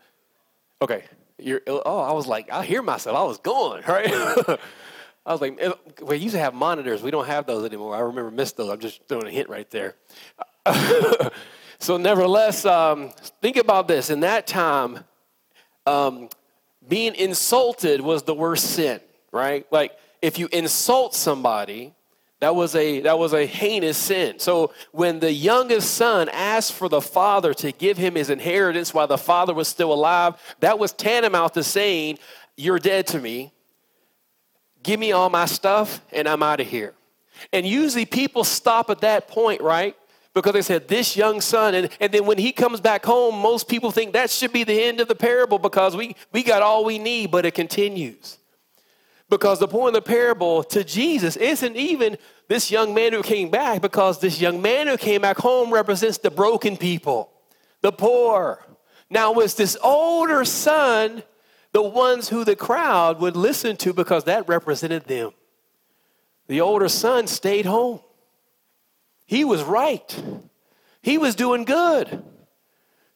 Okay. 0.80 1.04
You're, 1.40 1.62
oh, 1.66 2.02
I 2.02 2.12
was 2.12 2.28
like, 2.28 2.52
I 2.52 2.64
hear 2.64 2.84
myself. 2.84 3.18
I 3.18 3.24
was 3.24 3.40
going, 3.40 3.82
right? 3.88 4.14
I 5.26 5.32
was 5.32 5.42
like, 5.42 5.60
we 6.04 6.18
used 6.18 6.36
to 6.36 6.40
have 6.40 6.54
monitors. 6.54 7.02
We 7.02 7.10
don't 7.10 7.26
have 7.26 7.48
those 7.48 7.66
anymore. 7.66 7.96
I 7.96 8.02
remember 8.02 8.30
missed 8.30 8.58
those. 8.58 8.70
I'm 8.70 8.80
just 8.80 9.02
throwing 9.08 9.26
a 9.26 9.32
hint 9.32 9.50
right 9.50 9.70
there. 9.72 9.96
so, 11.82 11.98
nevertheless, 11.98 12.64
um, 12.64 13.12
think 13.42 13.58
about 13.58 13.88
this. 13.88 14.12
In 14.12 14.20
that 14.20 14.46
time, 14.46 15.00
um, 15.88 16.30
being 16.88 17.16
insulted 17.16 18.02
was 18.02 18.22
the 18.22 18.36
worst 18.36 18.76
sin, 18.76 19.00
right? 19.32 19.66
Like, 19.72 19.98
if 20.22 20.38
you 20.38 20.48
insult 20.52 21.16
somebody, 21.16 21.94
that 22.40 22.56
was 22.56 22.76
a 22.76 23.02
that 23.02 23.18
was 23.18 23.34
a 23.34 23.46
heinous 23.46 23.98
sin. 23.98 24.38
So 24.40 24.74
when 24.92 25.20
the 25.20 25.32
youngest 25.32 25.96
son 25.96 26.30
asked 26.30 26.74
for 26.74 26.88
the 26.88 27.02
father 27.02 27.54
to 27.56 27.72
give 27.72 27.98
him 27.98 28.16
his 28.16 28.30
inheritance 28.30 28.94
while 28.94 29.08
the 29.08 29.18
father 29.18 29.54
was 29.54 29.68
still 29.68 29.94
alive, 29.94 30.36
that 30.60 30.78
was 30.78 30.92
tantamount 30.92 31.54
to 31.56 31.64
saying, 31.64 32.20
"You're 32.58 32.80
dead 32.80 33.08
to 33.08 33.20
me. 33.20 33.54
Give 34.84 35.00
me 35.00 35.12
all 35.12 35.30
my 35.30 35.46
stuff 35.46 36.02
and 36.12 36.28
I'm 36.28 36.44
out 36.44 36.60
of 36.60 36.68
here." 36.68 36.94
And 37.54 37.66
usually 37.66 38.06
people 38.06 38.44
stop 38.44 38.90
at 38.90 39.02
that 39.02 39.28
point, 39.28 39.62
right? 39.62 39.96
Because 40.34 40.54
they 40.54 40.62
said, 40.62 40.88
This 40.88 41.16
young 41.18 41.42
son, 41.42 41.76
and, 41.76 41.90
and 42.00 42.12
then 42.12 42.26
when 42.26 42.38
he 42.38 42.52
comes 42.52 42.80
back 42.80 43.06
home, 43.06 43.36
most 43.36 43.68
people 43.68 43.92
think 43.92 44.14
that 44.14 44.30
should 44.30 44.54
be 44.54 44.64
the 44.64 44.82
end 44.82 45.02
of 45.02 45.08
the 45.08 45.16
parable 45.16 45.60
because 45.60 45.96
we, 45.96 46.16
we 46.32 46.44
got 46.44 46.62
all 46.62 46.86
we 46.86 47.00
need, 47.00 47.32
but 47.32 47.46
it 47.46 47.54
continues. 47.54 48.38
Because 49.30 49.60
the 49.60 49.68
point 49.68 49.96
of 49.96 50.04
the 50.04 50.10
parable 50.10 50.64
to 50.66 50.84
Jesus 50.84 51.38
isn't 51.38 51.76
even 51.76 52.18
this 52.48 52.70
young 52.70 52.94
man 52.94 53.14
who 53.14 53.24
came 53.24 53.50
back, 53.50 53.82
because 53.82 54.20
this 54.20 54.42
young 54.42 54.62
man 54.62 54.88
who 54.88 54.98
came 54.98 55.22
back 55.22 55.38
home 55.38 55.74
represents 55.74 56.18
the 56.18 56.32
broken 56.32 56.76
people, 56.76 57.32
the 57.82 57.94
poor. 57.94 58.66
Now, 59.10 59.34
it's 59.36 59.54
this 59.54 59.78
older 59.82 60.44
son, 60.44 61.24
the 61.72 61.82
ones 61.82 62.30
who 62.30 62.44
the 62.44 62.56
crowd 62.56 63.20
would 63.22 63.38
listen 63.38 63.78
to 63.78 63.94
because 63.94 64.26
that 64.26 64.48
represented 64.50 65.06
them. 65.06 65.32
The 66.48 66.60
older 66.60 66.90
son 66.90 67.28
stayed 67.28 67.66
home. 67.66 68.02
He 69.32 69.46
was 69.46 69.64
right. 69.64 70.24
He 71.02 71.18
was 71.18 71.36
doing 71.36 71.64
good. 71.64 72.22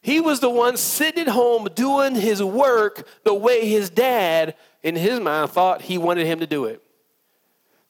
He 0.01 0.21
was 0.21 0.39
the 0.39 0.49
one 0.49 0.77
sitting 0.77 1.23
at 1.23 1.27
home 1.27 1.67
doing 1.75 2.15
his 2.15 2.41
work 2.41 3.05
the 3.25 3.33
way 3.33 3.67
his 3.67 3.89
dad, 3.89 4.55
in 4.81 4.95
his 4.95 5.19
mind, 5.19 5.49
thought 5.51 5.81
he 5.81 5.97
wanted 5.97 6.25
him 6.25 6.39
to 6.39 6.47
do 6.47 6.63
it. 6.67 6.81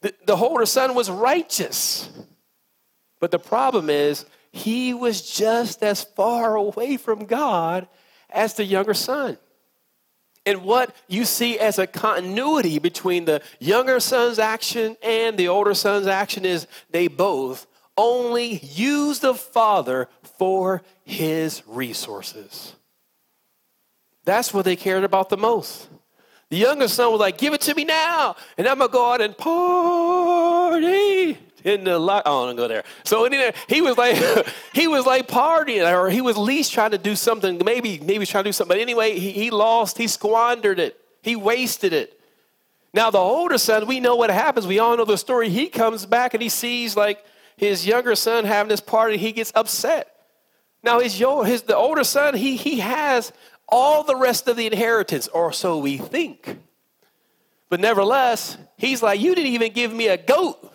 The, 0.02 0.16
the 0.26 0.36
older 0.36 0.66
son 0.66 0.96
was 0.96 1.08
righteous. 1.08 2.10
But 3.20 3.30
the 3.30 3.38
problem 3.38 3.92
is, 3.92 4.26
he 4.52 4.96
was 4.96 5.22
just 5.22 5.84
as 5.84 6.04
far 6.04 6.56
away 6.56 6.98
from 6.98 7.26
God 7.26 7.88
as 8.32 8.56
the 8.56 8.66
younger 8.66 8.96
son. 8.96 9.38
And 10.48 10.64
what 10.64 10.96
you 11.08 11.26
see 11.26 11.60
as 11.60 11.78
a 11.78 11.86
continuity 11.86 12.80
between 12.80 13.26
the 13.26 13.44
younger 13.60 14.00
son's 14.00 14.40
action 14.40 14.98
and 15.04 15.38
the 15.38 15.48
older 15.48 15.76
son's 15.76 16.08
action 16.08 16.44
is 16.44 16.66
they 16.90 17.08
both 17.08 17.68
only 17.98 18.58
use 18.58 19.20
the 19.20 19.34
father 19.34 20.10
for 20.38 20.82
his 21.04 21.64
resources. 21.66 22.76
That's 24.26 24.54
what 24.54 24.66
they 24.66 24.76
cared 24.76 25.04
about 25.04 25.30
the 25.30 25.38
most. 25.38 25.88
The 26.50 26.58
younger 26.58 26.88
son 26.88 27.12
was 27.12 27.20
like, 27.20 27.38
Give 27.38 27.54
it 27.54 27.62
to 27.62 27.74
me 27.74 27.86
now, 27.86 28.36
and 28.58 28.68
I'm 28.68 28.80
gonna 28.80 28.92
go 28.92 29.14
out 29.14 29.22
and 29.22 29.38
party 29.38 30.76
in 31.64 31.84
the 31.84 31.98
lot. 32.00 32.24
I 32.26 32.30
don't 32.30 32.56
go 32.56 32.68
there. 32.68 32.84
So 33.04 33.26
anyway, 33.26 33.54
he 33.68 33.82
was 33.82 33.98
like, 33.98 34.16
he 34.74 34.88
was 34.88 35.06
like 35.06 35.28
partying, 35.28 35.92
or 35.92 36.10
he 36.10 36.22
was 36.22 36.38
at 36.38 36.42
least 36.42 36.72
trying 36.74 36.92
to 36.92 36.98
do 36.98 37.16
something. 37.16 37.62
Maybe, 37.64 38.00
maybe 38.00 38.26
trying 38.26 38.44
to 38.46 38.50
do 38.50 38.54
something. 38.54 38.76
But 38.76 38.82
anyway, 38.82 39.20
he, 39.20 39.32
he 39.32 39.52
lost. 39.52 39.98
He 39.98 40.08
squandered 40.08 40.80
it. 40.80 41.00
He 41.22 41.36
wasted 41.36 41.92
it. 41.94 42.20
Now 42.94 43.10
the 43.12 43.18
older 43.18 43.58
son, 43.58 43.88
we 43.88 44.00
know 44.00 44.16
what 44.16 44.30
happens. 44.30 44.66
We 44.66 44.80
all 44.80 44.96
know 44.96 45.04
the 45.04 45.18
story. 45.18 45.50
He 45.50 45.68
comes 45.68 46.06
back 46.06 46.34
and 46.34 46.42
he 46.42 46.50
sees 46.50 46.96
like 46.96 47.26
his 47.58 47.86
younger 47.86 48.16
son 48.16 48.46
having 48.46 48.70
this 48.70 48.82
party. 48.82 49.18
He 49.18 49.32
gets 49.32 49.52
upset. 49.56 50.12
Now 50.84 51.00
his, 51.00 51.18
his 51.18 51.64
the 51.64 51.76
older 51.76 52.04
son, 52.04 52.36
he 52.36 52.56
he 52.58 52.80
has 52.80 53.32
all 53.68 54.04
the 54.04 54.16
rest 54.16 54.48
of 54.48 54.58
the 54.58 54.68
inheritance, 54.68 55.28
or 55.28 55.52
so 55.52 55.80
we 55.80 55.98
think. 55.98 56.60
But 57.70 57.80
nevertheless, 57.80 58.58
he's 58.78 59.02
like, 59.02 59.20
you 59.20 59.34
didn't 59.34 59.52
even 59.54 59.74
give 59.74 59.92
me 59.92 60.08
a 60.08 60.18
goat. 60.18 60.72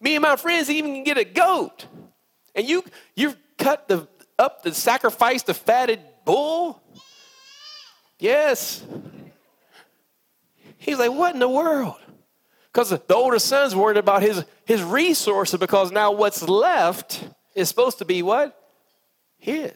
Me 0.00 0.16
and 0.16 0.22
my 0.22 0.36
friends 0.36 0.70
even 0.70 1.04
get 1.04 1.18
a 1.18 1.24
goat. 1.24 1.86
And 2.54 2.68
you 2.68 2.84
you've 3.14 3.36
cut 3.58 3.88
the 3.88 4.08
up 4.38 4.62
the 4.62 4.74
sacrifice 4.74 5.42
the 5.42 5.54
fatted 5.54 6.00
bull? 6.24 6.82
Yes. 8.18 8.84
He's 10.78 10.98
like, 10.98 11.12
what 11.12 11.34
in 11.34 11.40
the 11.40 11.48
world? 11.48 11.96
Because 12.72 12.90
the 12.90 13.14
older 13.14 13.38
son's 13.38 13.76
worried 13.76 13.98
about 13.98 14.22
his, 14.22 14.44
his 14.64 14.82
resources 14.82 15.60
because 15.60 15.92
now 15.92 16.12
what's 16.12 16.42
left 16.42 17.28
is 17.54 17.68
supposed 17.68 17.98
to 17.98 18.04
be 18.04 18.22
what? 18.22 18.58
His. 19.36 19.72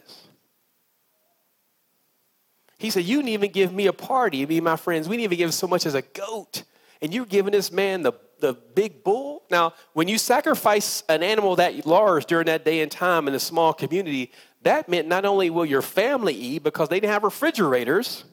He 2.79 2.89
said, 2.89 3.03
You 3.03 3.17
didn't 3.17 3.29
even 3.29 3.51
give 3.51 3.71
me 3.71 3.87
a 3.87 3.93
party, 3.93 4.45
me 4.45 4.57
and 4.57 4.65
my 4.65 4.75
friends. 4.75 5.07
We 5.07 5.17
didn't 5.17 5.25
even 5.25 5.37
give 5.37 5.53
so 5.53 5.67
much 5.67 5.85
as 5.85 5.93
a 5.93 6.01
goat. 6.01 6.63
And 7.01 7.13
you're 7.13 7.25
giving 7.25 7.51
this 7.51 7.71
man 7.71 8.01
the 8.01 8.13
the 8.39 8.53
big 8.53 9.03
bull. 9.03 9.43
Now, 9.49 9.73
when 9.93 10.07
you 10.07 10.17
sacrifice 10.17 11.03
an 11.09 11.23
animal 11.23 11.55
that 11.55 11.85
large 11.85 12.25
during 12.25 12.45
that 12.45 12.65
day 12.65 12.81
and 12.81 12.91
time 12.91 13.27
in 13.27 13.33
a 13.33 13.39
small 13.39 13.73
community, 13.73 14.31
that 14.61 14.89
meant 14.89 15.07
not 15.07 15.25
only 15.25 15.49
will 15.49 15.65
your 15.65 15.81
family 15.81 16.33
eat 16.33 16.63
because 16.63 16.89
they 16.89 16.99
didn't 16.99 17.13
have 17.13 17.23
refrigerators, 17.23 18.25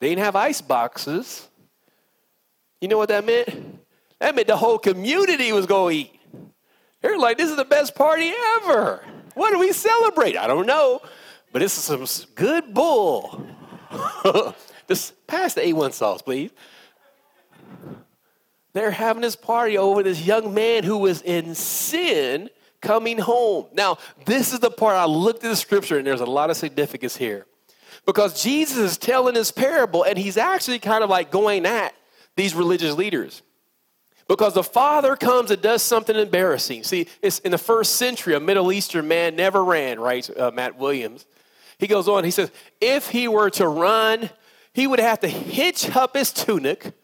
they 0.00 0.08
didn't 0.08 0.24
have 0.24 0.36
ice 0.36 0.60
boxes. 0.60 1.48
You 2.84 2.88
know 2.88 2.98
what 2.98 3.08
that 3.08 3.24
meant? 3.24 3.80
That 4.18 4.34
meant 4.34 4.46
the 4.46 4.58
whole 4.58 4.78
community 4.78 5.52
was 5.52 5.64
going 5.64 5.94
to 5.94 6.00
eat. 6.02 6.20
They're 7.00 7.16
like, 7.16 7.38
this 7.38 7.48
is 7.48 7.56
the 7.56 7.64
best 7.64 7.94
party 7.94 8.30
ever. 8.56 9.02
What 9.32 9.52
do 9.52 9.58
we 9.58 9.72
celebrate? 9.72 10.36
I 10.36 10.46
don't 10.46 10.66
know, 10.66 11.00
but 11.50 11.60
this 11.60 11.78
is 11.78 11.84
some 11.84 12.26
good 12.34 12.74
bull. 12.74 13.42
Just 14.86 15.26
pass 15.26 15.54
the 15.54 15.62
A1 15.62 15.94
sauce, 15.94 16.20
please. 16.20 16.50
They're 18.74 18.90
having 18.90 19.22
this 19.22 19.34
party 19.34 19.78
over 19.78 20.02
this 20.02 20.20
young 20.20 20.52
man 20.52 20.84
who 20.84 20.98
was 20.98 21.22
in 21.22 21.54
sin 21.54 22.50
coming 22.82 23.16
home. 23.16 23.64
Now, 23.72 23.96
this 24.26 24.52
is 24.52 24.60
the 24.60 24.70
part 24.70 24.96
I 24.96 25.06
looked 25.06 25.42
at 25.42 25.48
the 25.48 25.56
scripture, 25.56 25.96
and 25.96 26.06
there's 26.06 26.20
a 26.20 26.26
lot 26.26 26.50
of 26.50 26.58
significance 26.58 27.16
here. 27.16 27.46
Because 28.04 28.42
Jesus 28.42 28.76
is 28.76 28.98
telling 28.98 29.32
this 29.32 29.50
parable, 29.50 30.02
and 30.02 30.18
he's 30.18 30.36
actually 30.36 30.80
kind 30.80 31.02
of 31.02 31.08
like 31.08 31.30
going 31.30 31.64
at 31.64 31.94
these 32.36 32.54
religious 32.54 32.94
leaders. 32.94 33.42
Because 34.26 34.54
the 34.54 34.62
father 34.62 35.16
comes 35.16 35.50
and 35.50 35.60
does 35.60 35.82
something 35.82 36.16
embarrassing. 36.16 36.82
See, 36.84 37.08
it's 37.20 37.40
in 37.40 37.50
the 37.50 37.58
first 37.58 37.96
century, 37.96 38.34
a 38.34 38.40
Middle 38.40 38.72
Eastern 38.72 39.06
man 39.06 39.36
never 39.36 39.62
ran, 39.62 40.00
right? 40.00 40.28
Uh, 40.38 40.50
Matt 40.50 40.78
Williams. 40.78 41.26
He 41.78 41.86
goes 41.86 42.08
on, 42.08 42.24
he 42.24 42.30
says, 42.30 42.50
if 42.80 43.10
he 43.10 43.28
were 43.28 43.50
to 43.50 43.68
run, 43.68 44.30
he 44.72 44.86
would 44.86 45.00
have 45.00 45.20
to 45.20 45.28
hitch 45.28 45.94
up 45.94 46.16
his 46.16 46.32
tunic 46.32 46.94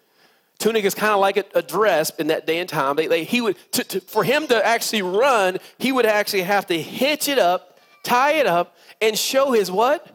Tunic 0.61 0.85
is 0.85 0.95
kind 0.95 1.15
of 1.15 1.21
like 1.21 1.39
a, 1.39 1.45
a, 1.55 1.63
dress 1.63 2.11
in 2.19 2.27
that 2.27 2.47
day 2.47 2.59
and 2.59 2.69
time. 2.69 2.95
They, 2.95 3.07
they, 3.07 3.25
he 3.25 3.41
would, 3.41 3.57
to, 3.73 3.83
to, 3.83 4.01
for 4.03 4.23
him 4.23 4.47
to 4.49 4.65
actually 4.65 5.01
run, 5.01 5.57
he 5.79 5.91
would 5.91 6.05
actually 6.05 6.43
have 6.43 6.67
to 6.67 6.81
hitch 6.81 7.29
it 7.29 7.39
up, 7.39 7.81
tie 8.05 8.33
it 8.33 8.47
up, 8.47 8.77
and 9.01 9.19
show 9.19 9.53
his 9.53 9.71
what? 9.71 10.07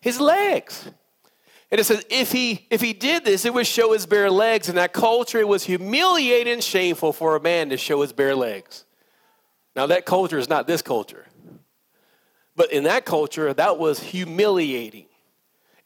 His 0.00 0.20
legs. 0.20 0.88
And 1.72 1.80
it 1.80 1.84
says 1.84 2.04
if 2.10 2.30
he 2.30 2.66
if 2.70 2.82
he 2.82 2.92
did 2.92 3.24
this, 3.24 3.46
it 3.46 3.54
would 3.54 3.66
show 3.66 3.94
his 3.94 4.04
bare 4.04 4.30
legs. 4.30 4.68
In 4.68 4.74
that 4.74 4.92
culture, 4.92 5.40
it 5.40 5.48
was 5.48 5.64
humiliating 5.64 6.52
and 6.52 6.62
shameful 6.62 7.14
for 7.14 7.34
a 7.34 7.40
man 7.40 7.70
to 7.70 7.78
show 7.78 8.02
his 8.02 8.12
bare 8.12 8.36
legs. 8.36 8.84
Now 9.74 9.86
that 9.86 10.04
culture 10.04 10.38
is 10.38 10.50
not 10.50 10.66
this 10.66 10.82
culture. 10.82 11.24
But 12.54 12.72
in 12.72 12.84
that 12.84 13.06
culture, 13.06 13.54
that 13.54 13.78
was 13.78 14.00
humiliating. 14.00 15.06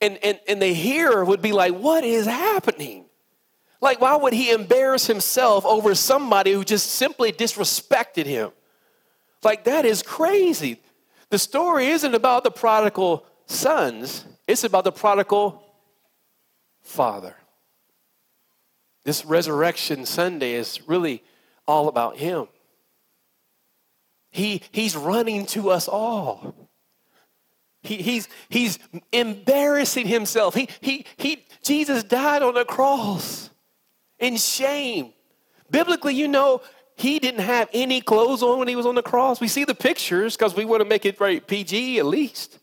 And 0.00 0.18
and, 0.24 0.40
and 0.48 0.60
the 0.60 0.74
hearer 0.74 1.24
would 1.24 1.40
be 1.40 1.52
like, 1.52 1.72
what 1.72 2.02
is 2.02 2.26
happening? 2.26 3.04
Like, 3.80 4.00
why 4.00 4.16
would 4.16 4.32
he 4.32 4.50
embarrass 4.50 5.06
himself 5.06 5.64
over 5.64 5.94
somebody 5.94 6.52
who 6.52 6.64
just 6.64 6.90
simply 6.90 7.30
disrespected 7.30 8.26
him? 8.26 8.50
Like, 9.44 9.64
that 9.64 9.84
is 9.84 10.02
crazy. 10.02 10.80
The 11.30 11.38
story 11.38 11.86
isn't 11.88 12.14
about 12.14 12.42
the 12.42 12.50
prodigal 12.50 13.24
sons, 13.44 14.24
it's 14.48 14.64
about 14.64 14.82
the 14.82 14.90
prodigal 14.90 15.62
father. 16.86 17.34
This 19.04 19.24
Resurrection 19.24 20.06
Sunday 20.06 20.54
is 20.54 20.88
really 20.88 21.22
all 21.66 21.88
about 21.88 22.16
him. 22.16 22.48
He, 24.30 24.62
he's 24.72 24.96
running 24.96 25.46
to 25.46 25.70
us 25.70 25.88
all. 25.88 26.54
He, 27.82 27.96
he's, 27.96 28.28
he's 28.48 28.78
embarrassing 29.12 30.06
himself. 30.06 30.54
He, 30.54 30.68
he, 30.80 31.06
he, 31.16 31.44
Jesus 31.62 32.02
died 32.02 32.42
on 32.42 32.54
the 32.54 32.64
cross 32.64 33.50
in 34.18 34.36
shame. 34.36 35.12
Biblically, 35.70 36.14
you 36.14 36.28
know, 36.28 36.62
he 36.96 37.18
didn't 37.18 37.40
have 37.40 37.68
any 37.72 38.00
clothes 38.00 38.42
on 38.42 38.58
when 38.58 38.68
he 38.68 38.76
was 38.76 38.86
on 38.86 38.94
the 38.94 39.02
cross. 39.02 39.40
We 39.40 39.48
see 39.48 39.64
the 39.64 39.74
pictures 39.74 40.36
because 40.36 40.54
we 40.54 40.64
want 40.64 40.80
to 40.82 40.88
make 40.88 41.04
it 41.06 41.20
right 41.20 41.46
PG 41.46 41.98
at 41.98 42.06
least. 42.06 42.58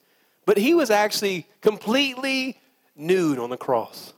But 0.46 0.58
he 0.58 0.74
was 0.74 0.90
actually 0.90 1.48
completely 1.62 2.60
nude 2.96 3.40
on 3.40 3.50
the 3.50 3.58
cross. 3.58 4.14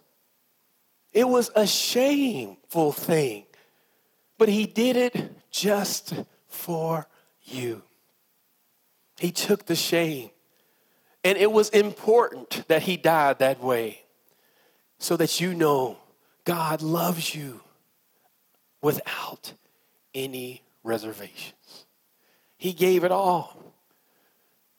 It 1.12 1.28
was 1.28 1.50
a 1.56 1.66
shameful 1.66 2.92
thing. 2.92 3.46
But 4.38 4.50
he 4.50 4.66
did 4.66 4.98
it 4.98 5.32
just 5.50 6.14
for 6.48 7.08
you. 7.44 7.84
He 9.18 9.32
took 9.32 9.66
the 9.66 9.76
shame. 9.76 10.30
And 11.24 11.38
it 11.38 11.52
was 11.52 11.70
important 11.70 12.68
that 12.68 12.84
he 12.84 12.98
died 12.98 13.40
that 13.40 13.64
way 13.64 14.02
so 15.00 15.18
that 15.18 15.40
you 15.40 15.54
know 15.54 15.98
God 16.44 16.82
loves 16.82 17.34
you 17.34 17.62
without 18.82 19.54
any 20.14 20.62
reservations. 20.84 21.86
He 22.58 22.74
gave 22.74 23.04
it 23.04 23.12
all. 23.12 23.74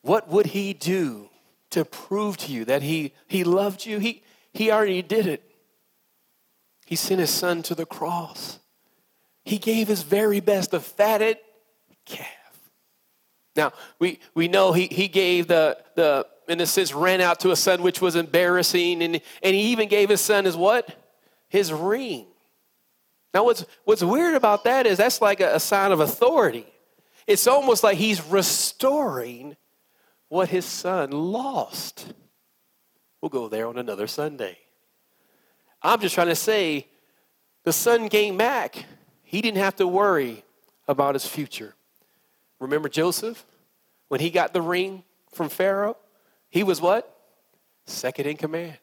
What 0.03 0.29
would 0.29 0.47
he 0.47 0.73
do 0.73 1.29
to 1.77 1.85
prove 1.85 2.37
to 2.39 2.53
you 2.53 2.65
that 2.67 2.83
he, 2.83 3.13
he 3.27 3.45
loved 3.45 3.87
you? 3.87 3.99
He, 3.99 4.23
he 4.53 4.71
already 4.71 5.03
did 5.03 5.27
it. 5.27 5.43
He 6.85 6.97
sent 6.97 7.21
his 7.21 7.31
son 7.31 7.63
to 7.65 7.75
the 7.75 7.87
cross. 7.87 8.59
He 9.45 9.59
gave 9.59 9.89
his 9.89 10.03
very 10.03 10.41
best, 10.41 10.73
the 10.73 10.81
fatted 10.81 11.39
calf. 12.05 12.27
Now, 13.55 13.73
we, 13.99 14.19
we 14.35 14.49
know 14.49 14.73
he, 14.73 14.87
he 14.87 15.09
gave 15.09 15.47
the, 15.47 15.79
the, 15.95 16.27
in 16.49 16.61
a 16.61 16.67
sense, 16.67 16.93
ran 16.93 17.21
out 17.21 17.41
to 17.41 17.51
a 17.51 17.57
son 17.57 17.83
which 17.83 18.01
was 18.01 18.17
embarrassing, 18.17 19.03
and, 19.03 19.21
and 19.43 19.55
he 19.55 19.73
even 19.73 19.89
gave 19.89 20.11
his 20.11 20.21
son 20.21 20.45
his 20.45 20.57
what? 20.57 20.95
his 21.49 21.73
ring. 21.73 22.27
Now, 23.33 23.45
what's, 23.45 23.65
what's 23.85 24.03
weird 24.03 24.35
about 24.35 24.65
that 24.65 24.87
is 24.87 24.99
that's 24.99 25.21
like 25.21 25.41
a, 25.41 25.57
a 25.57 25.61
sign 25.61 25.93
of 25.93 26.01
authority. 26.01 26.67
It's 27.27 27.47
almost 27.47 27.83
like 27.83 27.99
he's 27.99 28.25
restoring 28.25 29.57
what 30.29 30.49
his 30.49 30.65
son 30.65 31.11
lost. 31.11 32.13
We'll 33.21 33.31
go 33.31 33.49
there 33.49 33.67
on 33.67 33.79
another 33.79 34.07
Sunday. 34.07 34.59
I'm 35.83 36.01
just 36.01 36.15
trying 36.15 36.29
to 36.29 36.37
say 36.37 36.89
the 37.65 37.73
son 37.73 38.09
came 38.09 38.37
back 38.37 38.87
he 39.27 39.43
didn't 39.43 39.59
have 39.59 39.75
to 39.77 39.89
worry 39.89 40.45
about 40.87 41.17
his 41.17 41.27
future. 41.27 41.75
Remember 42.61 42.89
Joseph? 42.89 43.45
When 44.07 44.21
he 44.21 44.31
got 44.31 44.53
the 44.53 44.63
ring 44.63 45.03
from 45.33 45.49
Pharaoh, 45.49 45.97
he 46.49 46.63
was 46.63 46.81
what? 46.81 47.13
Second 47.87 48.27
in 48.27 48.37
command. 48.37 48.79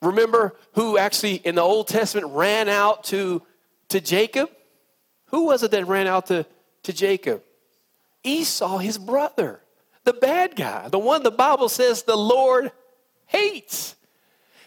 Remember 0.00 0.56
who 0.72 0.96
actually 0.96 1.34
in 1.34 1.54
the 1.54 1.60
Old 1.60 1.86
Testament 1.86 2.28
ran 2.32 2.70
out 2.70 3.04
to, 3.04 3.42
to 3.90 4.00
Jacob? 4.00 4.50
Who 5.26 5.44
was 5.44 5.62
it 5.62 5.70
that 5.72 5.86
ran 5.86 6.06
out 6.06 6.28
to, 6.28 6.46
to 6.84 6.92
Jacob? 6.94 7.42
Esau, 8.22 8.78
his 8.78 8.98
brother, 8.98 9.60
the 10.04 10.12
bad 10.12 10.56
guy, 10.56 10.88
the 10.88 10.98
one 10.98 11.22
the 11.22 11.30
Bible 11.30 11.68
says 11.68 12.02
the 12.02 12.16
Lord 12.16 12.72
hates. 13.26 13.96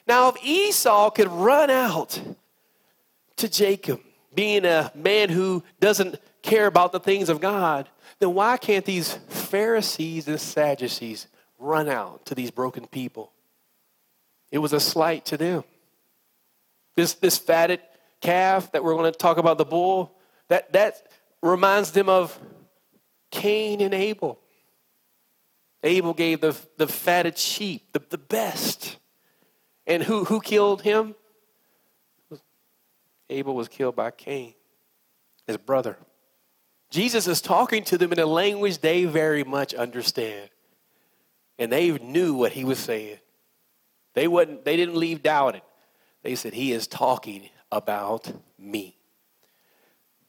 Now, 0.08 0.30
if 0.30 0.44
Esau 0.44 1.10
could 1.12 1.28
run 1.28 1.70
out 1.70 2.22
to 3.38 3.50
Jacob, 3.50 4.02
being 4.34 4.66
a 4.66 4.92
man 4.96 5.30
who 5.30 5.64
doesn't 5.80 6.20
care 6.42 6.66
about 6.66 6.92
the 6.92 7.00
things 7.00 7.30
of 7.30 7.40
God, 7.40 7.88
then 8.20 8.34
why 8.34 8.58
can't 8.58 8.86
these 8.86 9.14
Pharisees 9.14 10.28
and 10.28 10.40
Sadducees 10.40 11.28
run 11.60 11.88
out 11.88 12.26
to 12.26 12.36
these 12.36 12.52
broken 12.52 12.88
people? 12.88 13.32
It 14.52 14.60
was 14.60 14.74
a 14.74 14.80
slight 14.80 15.26
to 15.26 15.38
them. 15.38 15.64
This, 16.96 17.14
this 17.14 17.38
fatted 17.38 17.80
calf 18.22 18.72
that 18.72 18.84
we're 18.84 18.94
going 18.94 19.12
to 19.12 19.18
talk 19.18 19.38
about, 19.38 19.58
the 19.58 19.66
bull, 19.66 20.12
that, 20.48 20.72
that 20.74 21.08
reminds 21.42 21.92
them 21.92 22.10
of 22.10 22.38
Cain 23.34 23.82
and 23.82 23.96
Abel. 23.96 24.40
Abel 25.82 26.14
gave 26.14 26.40
the, 26.40 26.56
the 26.78 26.88
fatted 26.88 27.38
sheep, 27.38 27.92
the, 27.92 28.02
the 28.10 28.18
best. 28.20 28.98
And 29.88 30.04
who, 30.04 30.24
who 30.24 30.40
killed 30.40 30.84
him? 30.84 31.16
Abel 33.30 33.56
was 33.56 33.68
killed 33.68 33.96
by 33.96 34.12
Cain, 34.12 34.54
his 35.48 35.58
brother. 35.58 35.98
Jesus 36.92 37.28
is 37.28 37.42
talking 37.42 37.84
to 37.86 37.98
them 37.98 38.12
in 38.12 38.20
a 38.20 38.26
language 38.28 38.78
they 38.78 39.06
very 39.06 39.44
much 39.44 39.74
understand. 39.74 40.50
And 41.58 41.72
they 41.72 41.92
knew 41.98 42.36
what 42.36 42.52
he 42.52 42.64
was 42.64 42.78
saying. 42.78 43.18
They, 44.14 44.28
wasn't, 44.28 44.64
they 44.64 44.78
didn't 44.78 44.96
leave 44.96 45.24
doubting. 45.24 45.62
They 46.22 46.36
said, 46.36 46.54
He 46.54 46.72
is 46.72 46.86
talking 46.86 47.50
about 47.72 48.32
me. 48.60 49.00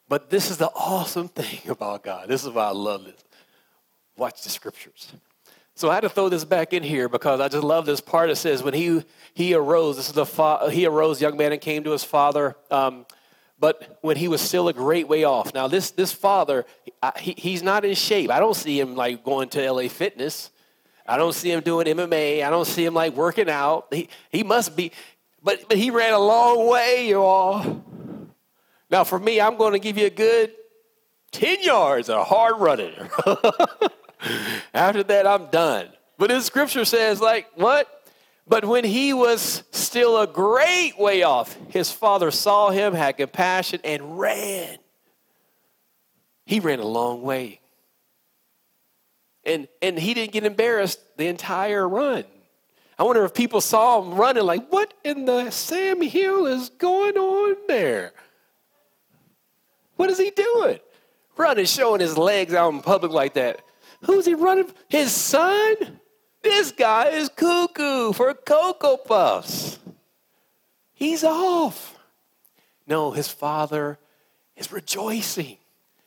But 0.08 0.30
this 0.30 0.50
is 0.50 0.58
the 0.58 0.70
awesome 0.74 1.28
thing 1.28 1.60
about 1.70 2.02
God. 2.02 2.28
This 2.28 2.44
is 2.44 2.50
why 2.50 2.66
I 2.66 2.72
love 2.72 3.04
this. 3.04 3.24
Watch 4.16 4.42
the 4.42 4.50
scriptures. 4.50 5.12
So 5.76 5.90
I 5.90 5.94
had 5.94 6.02
to 6.02 6.08
throw 6.08 6.28
this 6.28 6.44
back 6.44 6.72
in 6.72 6.84
here 6.84 7.08
because 7.08 7.40
I 7.40 7.48
just 7.48 7.64
love 7.64 7.84
this 7.84 8.00
part. 8.00 8.30
It 8.30 8.36
says, 8.36 8.62
when 8.62 8.74
he, 8.74 9.02
he 9.34 9.54
arose, 9.54 9.96
this 9.96 10.06
is 10.06 10.12
the 10.12 10.26
fa- 10.26 10.70
he 10.70 10.86
arose, 10.86 11.20
young 11.20 11.36
man, 11.36 11.52
and 11.52 11.60
came 11.60 11.82
to 11.82 11.90
his 11.90 12.04
father. 12.04 12.56
Um, 12.70 13.06
but 13.58 13.98
when 14.00 14.16
he 14.16 14.28
was 14.28 14.40
still 14.40 14.68
a 14.68 14.72
great 14.72 15.08
way 15.08 15.24
off. 15.24 15.52
Now, 15.52 15.66
this, 15.66 15.90
this 15.90 16.12
father, 16.12 16.64
he, 17.18 17.34
he's 17.36 17.62
not 17.62 17.84
in 17.84 17.94
shape. 17.94 18.30
I 18.30 18.38
don't 18.38 18.54
see 18.54 18.78
him 18.78 18.94
like 18.94 19.24
going 19.24 19.48
to 19.50 19.72
LA 19.72 19.88
Fitness. 19.88 20.50
I 21.06 21.16
don't 21.16 21.34
see 21.34 21.50
him 21.50 21.60
doing 21.60 21.86
MMA. 21.86 22.44
I 22.44 22.50
don't 22.50 22.66
see 22.66 22.84
him 22.84 22.94
like 22.94 23.14
working 23.14 23.50
out. 23.50 23.88
He, 23.90 24.08
he 24.30 24.42
must 24.42 24.76
be, 24.76 24.92
but, 25.42 25.68
but 25.68 25.76
he 25.76 25.90
ran 25.90 26.12
a 26.12 26.18
long 26.18 26.68
way, 26.68 27.08
you 27.08 27.20
all. 27.20 27.84
Now, 28.94 29.02
for 29.02 29.18
me, 29.18 29.40
I'm 29.40 29.56
going 29.56 29.72
to 29.72 29.80
give 29.80 29.98
you 29.98 30.06
a 30.06 30.10
good 30.10 30.52
10 31.32 31.64
yards 31.64 32.08
of 32.08 32.28
hard 32.28 32.60
running. 32.60 32.94
After 34.72 35.02
that, 35.02 35.26
I'm 35.26 35.46
done. 35.46 35.88
But 36.16 36.30
his 36.30 36.44
scripture 36.44 36.84
says, 36.84 37.20
like, 37.20 37.48
what? 37.56 37.88
But 38.46 38.64
when 38.64 38.84
he 38.84 39.12
was 39.12 39.64
still 39.72 40.20
a 40.20 40.28
great 40.28 40.92
way 40.96 41.24
off, 41.24 41.58
his 41.70 41.90
father 41.90 42.30
saw 42.30 42.70
him, 42.70 42.94
had 42.94 43.16
compassion, 43.16 43.80
and 43.82 44.16
ran. 44.16 44.78
He 46.46 46.60
ran 46.60 46.78
a 46.78 46.86
long 46.86 47.22
way. 47.22 47.58
And, 49.44 49.66
and 49.82 49.98
he 49.98 50.14
didn't 50.14 50.30
get 50.30 50.44
embarrassed 50.44 51.00
the 51.16 51.26
entire 51.26 51.88
run. 51.88 52.22
I 52.96 53.02
wonder 53.02 53.24
if 53.24 53.34
people 53.34 53.60
saw 53.60 54.00
him 54.00 54.14
running, 54.14 54.44
like, 54.44 54.68
what 54.68 54.94
in 55.02 55.24
the 55.24 55.50
Sam 55.50 56.00
Hill 56.00 56.46
is 56.46 56.68
going 56.68 57.16
on 57.16 57.56
there? 57.66 58.12
What 59.96 60.10
is 60.10 60.18
he 60.18 60.30
doing? 60.30 60.80
Running, 61.36 61.64
showing 61.66 62.00
his 62.00 62.16
legs 62.16 62.54
out 62.54 62.72
in 62.72 62.80
public 62.80 63.12
like 63.12 63.34
that. 63.34 63.60
Who's 64.02 64.26
he 64.26 64.34
running? 64.34 64.70
His 64.88 65.12
son? 65.12 66.00
This 66.42 66.72
guy 66.72 67.08
is 67.08 67.30
cuckoo 67.30 68.12
for 68.12 68.34
Cocoa 68.34 68.98
Puffs. 68.98 69.78
He's 70.92 71.24
off. 71.24 71.98
No, 72.86 73.10
his 73.10 73.28
father 73.28 73.98
is 74.56 74.70
rejoicing. 74.70 75.56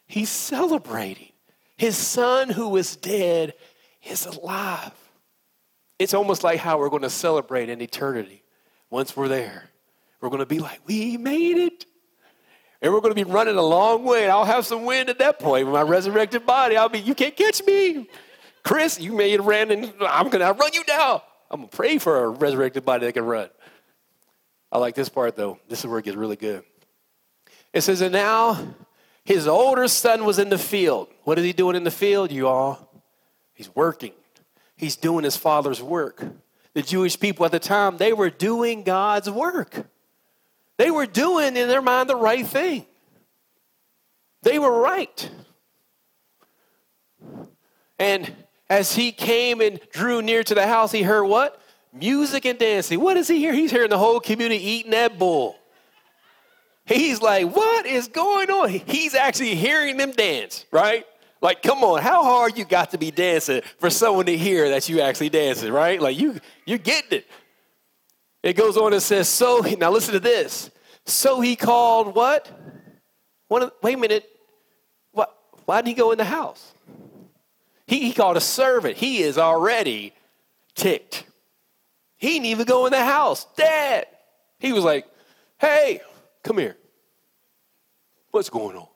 He's 0.06 0.30
celebrating. 0.30 1.32
His 1.76 1.98
son 1.98 2.50
who 2.50 2.70
was 2.70 2.96
dead 2.96 3.54
is 4.04 4.26
alive. 4.26 4.94
It's 6.00 6.14
almost 6.14 6.44
like 6.44 6.60
how 6.60 6.78
we're 6.78 6.90
going 6.90 7.02
to 7.02 7.10
celebrate 7.10 7.70
in 7.70 7.82
eternity 7.82 8.44
once 8.90 9.18
we're 9.18 9.28
there. 9.28 9.70
We're 10.22 10.30
going 10.30 10.40
to 10.40 10.46
be 10.46 10.60
like, 10.60 10.80
we 10.86 11.18
made 11.18 11.58
it. 11.58 11.86
And 12.82 12.94
we're 12.94 13.02
going 13.02 13.16
to 13.16 13.26
be 13.26 13.30
running 13.30 13.56
a 13.56 13.62
long 13.62 14.04
way. 14.04 14.24
And 14.24 14.32
I'll 14.32 14.46
have 14.46 14.66
some 14.66 14.86
wind 14.86 15.10
at 15.10 15.20
that 15.20 15.40
point 15.40 15.66
with 15.66 15.74
my 15.74 15.82
resurrected 15.82 16.46
body. 16.46 16.78
I'll 16.78 16.90
be, 16.90 17.00
you 17.00 17.16
can't 17.16 17.36
catch 17.36 17.64
me. 17.66 18.08
Chris, 18.64 19.00
you 19.00 19.14
may 19.14 19.32
have 19.32 19.46
ran 19.46 19.72
and 19.72 19.94
I'm 20.02 20.30
going 20.30 20.46
to 20.46 20.54
run 20.54 20.74
you 20.74 20.84
down. 20.84 21.22
I'm 21.50 21.62
going 21.62 21.70
to 21.70 21.76
pray 21.76 21.98
for 21.98 22.26
a 22.26 22.30
resurrected 22.30 22.86
body 22.86 23.06
that 23.06 23.14
can 23.14 23.26
run. 23.26 23.50
I 24.72 24.78
like 24.78 24.96
this 24.96 25.10
part 25.10 25.36
though. 25.36 25.60
This 25.70 25.80
is 25.80 25.88
where 25.88 26.00
it 26.00 26.06
gets 26.06 26.18
really 26.18 26.36
good. 26.36 26.64
It 27.74 27.82
says, 27.82 28.02
and 28.02 28.14
now 28.14 28.76
his 29.24 29.48
older 29.48 29.88
son 29.88 30.26
was 30.26 30.40
in 30.40 30.50
the 30.50 30.58
field. 30.58 31.08
What 31.24 31.40
is 31.40 31.46
he 31.46 31.54
doing 31.54 31.76
in 31.76 31.84
the 31.84 31.92
field, 31.92 32.32
you 32.32 32.48
all? 32.48 33.04
He's 33.54 33.74
working. 33.76 34.14
He's 34.76 34.96
doing 34.96 35.24
his 35.24 35.36
father's 35.36 35.82
work. 35.82 36.24
The 36.74 36.82
Jewish 36.82 37.20
people 37.20 37.46
at 37.46 37.52
the 37.52 37.60
time, 37.60 37.98
they 37.98 38.14
were 38.14 38.30
doing 38.30 38.84
God's 38.84 39.30
work. 39.30 39.88
They 40.78 40.92
were 40.92 41.06
doing 41.06 41.56
in 41.58 41.68
their 41.68 41.82
mind 41.82 42.10
the 42.10 42.16
right 42.16 42.46
thing. 42.46 42.86
They 44.44 44.60
were 44.60 44.80
right. 44.80 45.30
And 48.00 48.32
as 48.70 48.94
he 48.94 49.12
came 49.12 49.62
and 49.62 49.80
drew 49.92 50.22
near 50.22 50.44
to 50.44 50.54
the 50.54 50.68
house, 50.68 50.92
he 50.92 51.02
heard 51.02 51.24
what? 51.24 51.60
Music 51.92 52.46
and 52.46 52.60
dancing. 52.60 53.00
What 53.00 53.18
is 53.18 53.28
he 53.28 53.40
hear? 53.40 53.54
He's 53.54 53.72
hearing 53.72 53.90
the 53.90 53.98
whole 53.98 54.20
community 54.20 54.64
eating 54.64 54.92
that 54.92 55.18
bull. 55.18 55.56
He's 56.86 57.22
like, 57.22 57.54
what 57.54 57.86
is 57.86 58.08
going 58.08 58.50
on? 58.50 58.70
He's 58.70 59.14
actually 59.14 59.56
hearing 59.56 59.98
them 59.98 60.12
dance, 60.12 60.66
right? 60.72 61.06
Like, 61.42 61.62
come 61.62 61.84
on, 61.84 62.02
how 62.02 62.24
hard 62.24 62.58
you 62.58 62.66
got 62.66 62.92
to 62.92 62.98
be 62.98 63.12
dancing 63.12 63.62
for 63.80 63.90
someone 63.90 64.26
to 64.28 64.38
hear 64.38 64.70
that 64.70 64.88
you 64.88 65.02
actually 65.02 65.30
dancing, 65.30 65.72
right? 65.72 66.02
Like 66.02 66.18
you, 66.18 66.40
you're 66.66 66.78
getting 66.78 67.20
it. 67.20 67.28
It 68.44 68.54
goes 68.54 68.78
on 68.78 68.94
and 68.94 69.02
says, 69.02 69.28
so, 69.28 69.60
now 69.78 69.92
listen 69.92 70.14
to 70.14 70.20
this. 70.20 70.70
So 71.06 71.42
he 71.42 71.56
called 71.56 72.16
what? 72.16 72.50
One 73.48 73.72
wait 73.82 73.96
a 73.96 73.98
minute. 73.98 74.30
What, 75.12 75.36
why 75.66 75.78
didn't 75.78 75.88
he 75.90 75.94
go 75.94 76.12
in 76.12 76.18
the 76.18 76.26
house? 76.26 76.74
He, 77.88 78.00
he 78.00 78.14
called 78.14 78.38
a 78.38 78.42
servant. 78.42 78.98
He 78.98 79.22
is 79.22 79.38
already 79.38 80.14
ticked. 80.76 81.24
He 82.18 82.30
didn't 82.30 82.48
even 82.48 82.66
go 82.66 82.86
in 82.86 82.92
the 82.92 83.04
house. 83.04 83.48
Dad. 83.56 84.08
He 84.60 84.74
was 84.74 84.84
like, 84.84 85.08
hey, 85.60 86.02
come 86.44 86.58
here. 86.58 86.76
What's 88.32 88.50
going 88.50 88.76
on? 88.76 88.88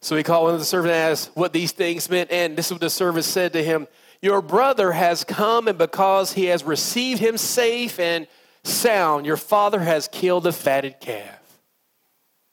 So 0.00 0.16
he 0.16 0.22
called 0.22 0.44
one 0.44 0.54
of 0.54 0.60
the 0.60 0.66
servants 0.66 0.94
and 0.94 1.10
asked 1.12 1.30
what 1.34 1.52
these 1.52 1.72
things 1.72 2.08
meant. 2.08 2.30
And 2.32 2.56
this 2.56 2.66
is 2.66 2.72
what 2.72 2.80
the 2.80 2.90
servant 2.90 3.24
said 3.24 3.52
to 3.52 3.62
him 3.62 3.86
your 4.22 4.40
brother 4.40 4.92
has 4.92 5.24
come, 5.24 5.66
and 5.66 5.76
because 5.76 6.32
he 6.32 6.46
has 6.46 6.62
received 6.62 7.20
him 7.20 7.36
safe 7.36 7.98
and 7.98 8.28
sound, 8.62 9.26
your 9.26 9.36
father 9.36 9.80
has 9.80 10.06
killed 10.06 10.44
the 10.44 10.52
fatted 10.52 11.00
calf. 11.00 11.40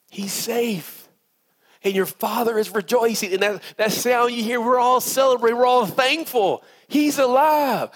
He's 0.10 0.34
safe. 0.34 1.08
And 1.84 1.94
your 1.94 2.08
father 2.08 2.58
is 2.58 2.74
rejoicing. 2.74 3.34
And 3.34 3.44
that, 3.44 3.62
that 3.78 3.92
sound 3.92 4.34
you 4.34 4.44
hear, 4.44 4.60
we're 4.60 4.80
all 4.80 5.00
celebrating, 5.00 5.58
we're 5.60 5.68
all 5.68 5.86
thankful. 5.86 6.64
He's 6.88 7.20
alive. 7.20 7.92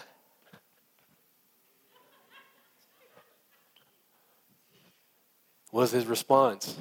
Was 5.71 5.91
his 5.91 6.05
response? 6.05 6.77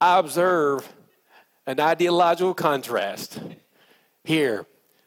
I 0.00 0.18
observe 0.18 0.90
an 1.66 1.78
ideological 1.78 2.54
contrast 2.54 3.38
here 4.24 4.66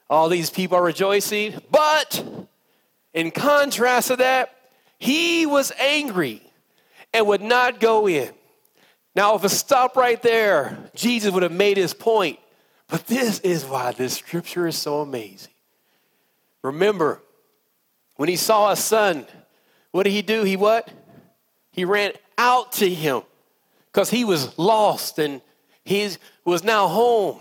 all 0.10 0.30
these 0.30 0.50
people 0.50 0.78
are 0.78 0.84
rejoicing. 0.84 1.60
But 1.72 2.24
in 3.13 3.32
contrast 3.32 4.10
to 4.10 4.18
that, 4.18 4.56
he 5.00 5.46
was 5.46 5.72
angry 5.80 6.41
and 7.13 7.28
would 7.28 7.41
not 7.41 7.80
go 7.80 8.08
in. 8.08 8.32
Now, 9.15 9.36
if 9.36 9.44
it 9.44 9.50
stopped 9.50 9.96
right 9.96 10.22
there, 10.22 10.78
Jesus 10.94 11.32
would 11.34 11.44
have 11.44 11.52
made 11.52 11.78
his 11.78 11.94
point. 11.94 12.39
But 12.88 13.08
this 13.08 13.39
is 13.39 13.65
why 13.65 13.94
this 13.94 14.18
scripture 14.18 14.68
is 14.68 14.78
so 14.78 15.02
amazing. 15.02 15.54
Remember, 16.62 17.22
when 18.18 18.30
he 18.30 18.36
saw 18.36 18.70
his 18.70 18.80
son, 18.80 19.26
what 19.91 20.04
did 20.04 20.12
he 20.12 20.22
do? 20.22 20.44
He 20.44 20.58
what? 20.58 20.89
He 21.72 21.86
ran 21.86 22.12
out 22.38 22.74
to 22.74 22.89
him 22.89 23.22
because 23.91 24.10
he 24.10 24.26
was 24.26 24.58
lost 24.58 25.20
and 25.20 25.41
he 25.84 26.10
was 26.44 26.63
now 26.63 26.88
home. 26.88 27.39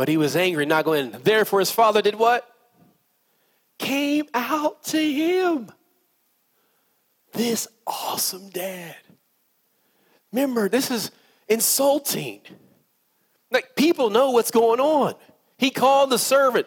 But 0.00 0.08
he 0.08 0.16
was 0.16 0.34
angry, 0.34 0.64
not 0.64 0.86
going. 0.86 1.10
Therefore, 1.10 1.58
his 1.58 1.70
father 1.70 2.00
did 2.00 2.14
what? 2.14 2.50
Came 3.78 4.24
out 4.32 4.82
to 4.84 4.98
him. 4.98 5.70
This 7.34 7.68
awesome 7.86 8.48
dad. 8.48 8.96
Remember, 10.32 10.70
this 10.70 10.90
is 10.90 11.10
insulting. 11.50 12.40
Like 13.50 13.76
people 13.76 14.08
know 14.08 14.30
what's 14.30 14.50
going 14.50 14.80
on. 14.80 15.16
He 15.58 15.68
called 15.68 16.08
the 16.08 16.18
servant. 16.18 16.66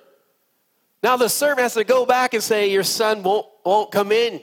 Now 1.01 1.17
the 1.17 1.27
servant 1.27 1.61
has 1.61 1.73
to 1.73 1.83
go 1.83 2.05
back 2.05 2.35
and 2.35 2.43
say, 2.43 2.69
Your 2.69 2.83
son 2.83 3.23
won't, 3.23 3.47
won't 3.65 3.91
come 3.91 4.11
in. 4.11 4.41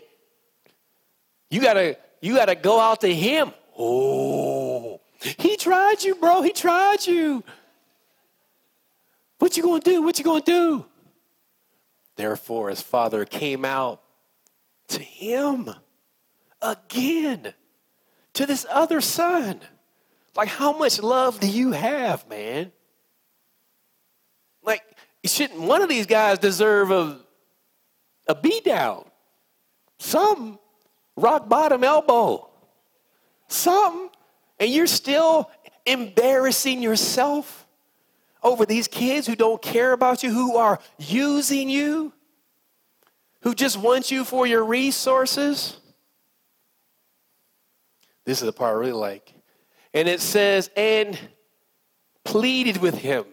You 1.49 1.61
gotta, 1.61 1.97
you 2.21 2.35
gotta 2.35 2.57
go 2.57 2.81
out 2.81 3.03
to 3.03 3.15
him. 3.15 3.53
Oh, 3.79 5.01
he 5.39 5.57
tried 5.57 6.03
you, 6.03 6.17
bro. 6.17 6.43
He 6.43 6.53
tried 6.53 7.07
you. 7.07 7.45
What 9.41 9.57
you 9.57 9.63
gonna 9.63 9.81
do? 9.81 10.03
What 10.03 10.19
you 10.19 10.25
gonna 10.25 10.43
do? 10.43 10.85
Therefore, 12.15 12.69
his 12.69 12.83
father 12.83 13.25
came 13.25 13.65
out 13.65 14.03
to 14.89 15.03
him 15.03 15.71
again, 16.61 17.55
to 18.35 18.45
this 18.45 18.67
other 18.71 19.01
son. 19.01 19.61
Like, 20.37 20.49
how 20.49 20.77
much 20.77 21.01
love 21.01 21.41
do 21.41 21.49
you 21.49 21.73
have, 21.73 22.29
man? 22.29 22.71
Like, 24.63 24.83
shouldn't 25.25 25.61
one 25.61 25.81
of 25.81 25.89
these 25.89 26.07
guys 26.07 26.39
deserve 26.39 26.91
a, 26.91 27.19
a 28.29 28.35
beat 28.35 28.65
down? 28.65 29.07
Some 29.99 30.59
rock 31.17 31.49
bottom 31.49 31.83
elbow. 31.83 32.51
Something. 33.49 34.11
And 34.59 34.71
you're 34.71 34.87
still 34.87 35.51
embarrassing 35.87 36.83
yourself 36.83 37.60
over 38.43 38.67
these 38.67 38.89
kids 38.89 39.27
who 39.27 39.37
don't 39.37 39.61
care 39.61 39.93
about 39.93 40.23
you, 40.23 40.33
who 40.33 40.57
are 40.57 40.79
using 40.99 41.69
you, 41.69 42.13
who 43.43 43.55
just 43.55 43.77
want 43.77 44.11
you 44.11 44.25
for 44.25 44.47
your 44.47 44.65
resources. 44.65 45.79
This 48.25 48.41
is 48.41 48.47
the 48.47 48.53
part 48.53 48.77
I 48.77 48.79
really 48.79 48.93
like. 48.93 49.33
And 49.93 50.09
it 50.09 50.21
says, 50.21 50.71
and 50.77 51.19
pleaded 52.25 52.77
with 52.79 52.97
him. 52.99 53.25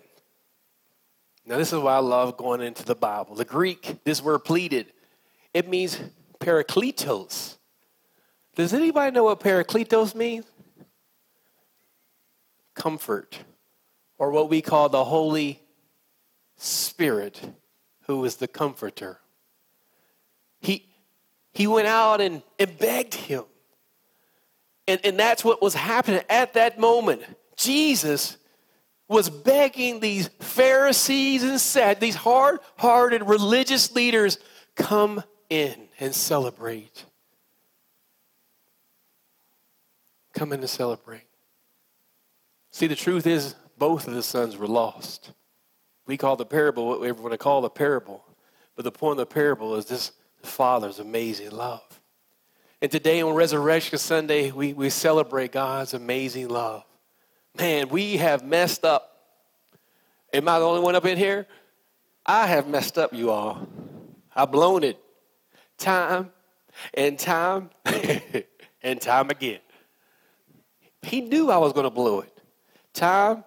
Now, 1.45 1.57
this 1.57 1.71
is 1.71 1.79
why 1.79 1.95
I 1.95 1.99
love 1.99 2.35
going 2.35 2.61
into 2.61 2.83
the 2.83 2.95
Bible. 2.95 3.35
The 3.35 3.45
Greek, 3.45 4.03
this 4.03 4.21
word 4.21 4.39
pleaded, 4.39 4.91
it 5.53 5.69
means 5.69 5.99
parakletos. 6.39 7.57
Does 8.55 8.73
anybody 8.73 9.11
know 9.11 9.25
what 9.25 9.39
parakletos 9.39 10.15
means? 10.15 10.45
Comfort, 12.75 13.39
or 14.17 14.31
what 14.31 14.49
we 14.49 14.61
call 14.61 14.89
the 14.89 15.03
Holy 15.03 15.61
Spirit, 16.55 17.39
who 18.07 18.23
is 18.25 18.37
the 18.37 18.47
comforter. 18.47 19.19
He, 20.59 20.87
he 21.53 21.67
went 21.67 21.87
out 21.87 22.19
and, 22.21 22.41
and 22.57 22.77
begged 22.77 23.13
him. 23.13 23.43
And, 24.87 24.99
and 25.03 25.19
that's 25.19 25.43
what 25.43 25.61
was 25.61 25.73
happening 25.73 26.21
at 26.29 26.53
that 26.53 26.79
moment. 26.79 27.21
Jesus 27.57 28.37
was 29.07 29.29
begging 29.29 29.99
these 29.99 30.27
Pharisees 30.39 31.43
and 31.43 31.59
said, 31.59 31.99
these 31.99 32.15
hard 32.15 32.59
hearted 32.77 33.23
religious 33.23 33.93
leaders, 33.93 34.37
come 34.75 35.23
in 35.49 35.73
and 35.99 36.13
celebrate. 36.13 37.05
Come 40.33 40.53
in 40.53 40.61
to 40.61 40.67
celebrate. 40.67 41.23
See, 42.71 42.87
the 42.87 42.95
truth 42.95 43.25
is, 43.25 43.55
both 43.77 44.07
of 44.07 44.13
the 44.13 44.23
sons 44.23 44.57
were 44.57 44.67
lost. 44.67 45.31
We 46.05 46.17
call 46.17 46.35
the 46.35 46.45
parable 46.45 46.87
what 46.87 47.01
we 47.01 47.11
want 47.11 47.31
to 47.31 47.37
call 47.37 47.61
the 47.61 47.69
parable. 47.69 48.23
But 48.75 48.83
the 48.83 48.91
point 48.91 49.13
of 49.13 49.27
the 49.27 49.33
parable 49.33 49.75
is 49.75 49.85
this 49.85 50.11
Father's 50.41 50.99
amazing 50.99 51.51
love. 51.51 52.01
And 52.81 52.91
today 52.91 53.21
on 53.21 53.33
Resurrection 53.33 53.97
Sunday, 53.97 54.51
we, 54.51 54.73
we 54.73 54.89
celebrate 54.89 55.51
God's 55.51 55.93
amazing 55.93 56.47
love. 56.47 56.83
Man, 57.57 57.89
we 57.89 58.17
have 58.17 58.43
messed 58.43 58.85
up. 58.85 59.17
Am 60.31 60.47
I 60.47 60.59
the 60.59 60.65
only 60.65 60.81
one 60.81 60.95
up 60.95 61.05
in 61.05 61.17
here? 61.17 61.47
I 62.25 62.45
have 62.45 62.67
messed 62.67 62.97
up, 62.97 63.13
you 63.13 63.31
all. 63.31 63.67
I've 64.35 64.51
blown 64.51 64.83
it 64.83 64.99
time 65.77 66.31
and 66.93 67.17
time 67.17 67.71
and 68.83 69.01
time 69.01 69.29
again. 69.31 69.59
He 71.01 71.21
knew 71.21 71.49
I 71.49 71.57
was 71.57 71.73
going 71.73 71.85
to 71.85 71.89
blow 71.89 72.19
it 72.19 72.33
time 72.93 73.43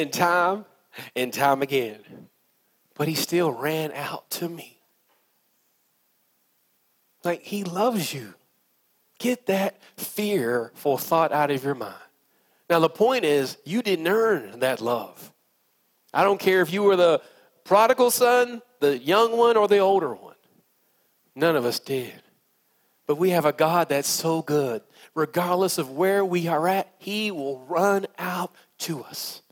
and 0.00 0.12
time 0.12 0.64
and 1.14 1.32
time 1.32 1.62
again. 1.62 2.00
But 2.94 3.08
he 3.08 3.14
still 3.14 3.50
ran 3.50 3.92
out 3.92 4.30
to 4.32 4.48
me. 4.48 4.78
Like 7.24 7.42
he 7.42 7.64
loves 7.64 8.12
you. 8.12 8.34
Get 9.18 9.46
that 9.46 9.80
fearful 9.96 10.98
thought 10.98 11.32
out 11.32 11.50
of 11.50 11.62
your 11.62 11.74
mind. 11.74 11.94
Now, 12.68 12.80
the 12.80 12.88
point 12.88 13.24
is, 13.24 13.58
you 13.64 13.82
didn't 13.82 14.08
earn 14.08 14.60
that 14.60 14.80
love. 14.80 15.32
I 16.12 16.24
don't 16.24 16.40
care 16.40 16.62
if 16.62 16.72
you 16.72 16.82
were 16.82 16.96
the 16.96 17.20
prodigal 17.64 18.10
son, 18.10 18.62
the 18.80 18.98
young 18.98 19.36
one, 19.36 19.56
or 19.56 19.68
the 19.68 19.78
older 19.78 20.14
one. 20.14 20.34
None 21.34 21.54
of 21.54 21.64
us 21.64 21.78
did. 21.78 22.22
But 23.06 23.16
we 23.16 23.30
have 23.30 23.44
a 23.44 23.52
God 23.52 23.90
that's 23.90 24.08
so 24.08 24.42
good. 24.42 24.82
Regardless 25.14 25.78
of 25.78 25.90
where 25.90 26.24
we 26.24 26.48
are 26.48 26.66
at, 26.66 26.92
He 26.98 27.30
will 27.30 27.60
run 27.68 28.06
out 28.18 28.54
to 28.78 29.04
us, 29.04 29.42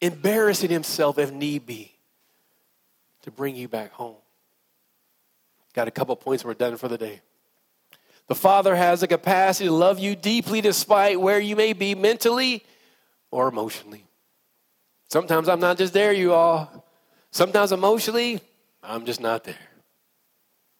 embarrassing 0.00 0.70
Himself 0.70 1.18
if 1.18 1.32
need 1.32 1.66
be, 1.66 1.92
to 3.22 3.30
bring 3.30 3.56
you 3.56 3.68
back 3.68 3.92
home. 3.92 4.16
Got 5.74 5.88
a 5.88 5.90
couple 5.90 6.16
points. 6.16 6.44
We're 6.44 6.54
done 6.54 6.76
for 6.76 6.88
the 6.88 6.98
day. 6.98 7.20
The 8.26 8.34
Father 8.34 8.76
has 8.76 9.00
the 9.00 9.08
capacity 9.08 9.66
to 9.66 9.74
love 9.74 9.98
you 9.98 10.14
deeply 10.14 10.60
despite 10.60 11.20
where 11.20 11.40
you 11.40 11.56
may 11.56 11.72
be 11.72 11.94
mentally 11.94 12.64
or 13.30 13.48
emotionally. 13.48 14.04
Sometimes 15.08 15.48
I'm 15.48 15.60
not 15.60 15.78
just 15.78 15.92
there, 15.92 16.12
you 16.12 16.32
all. 16.32 16.86
Sometimes 17.32 17.72
emotionally, 17.72 18.40
I'm 18.82 19.04
just 19.04 19.20
not 19.20 19.44
there. 19.44 19.56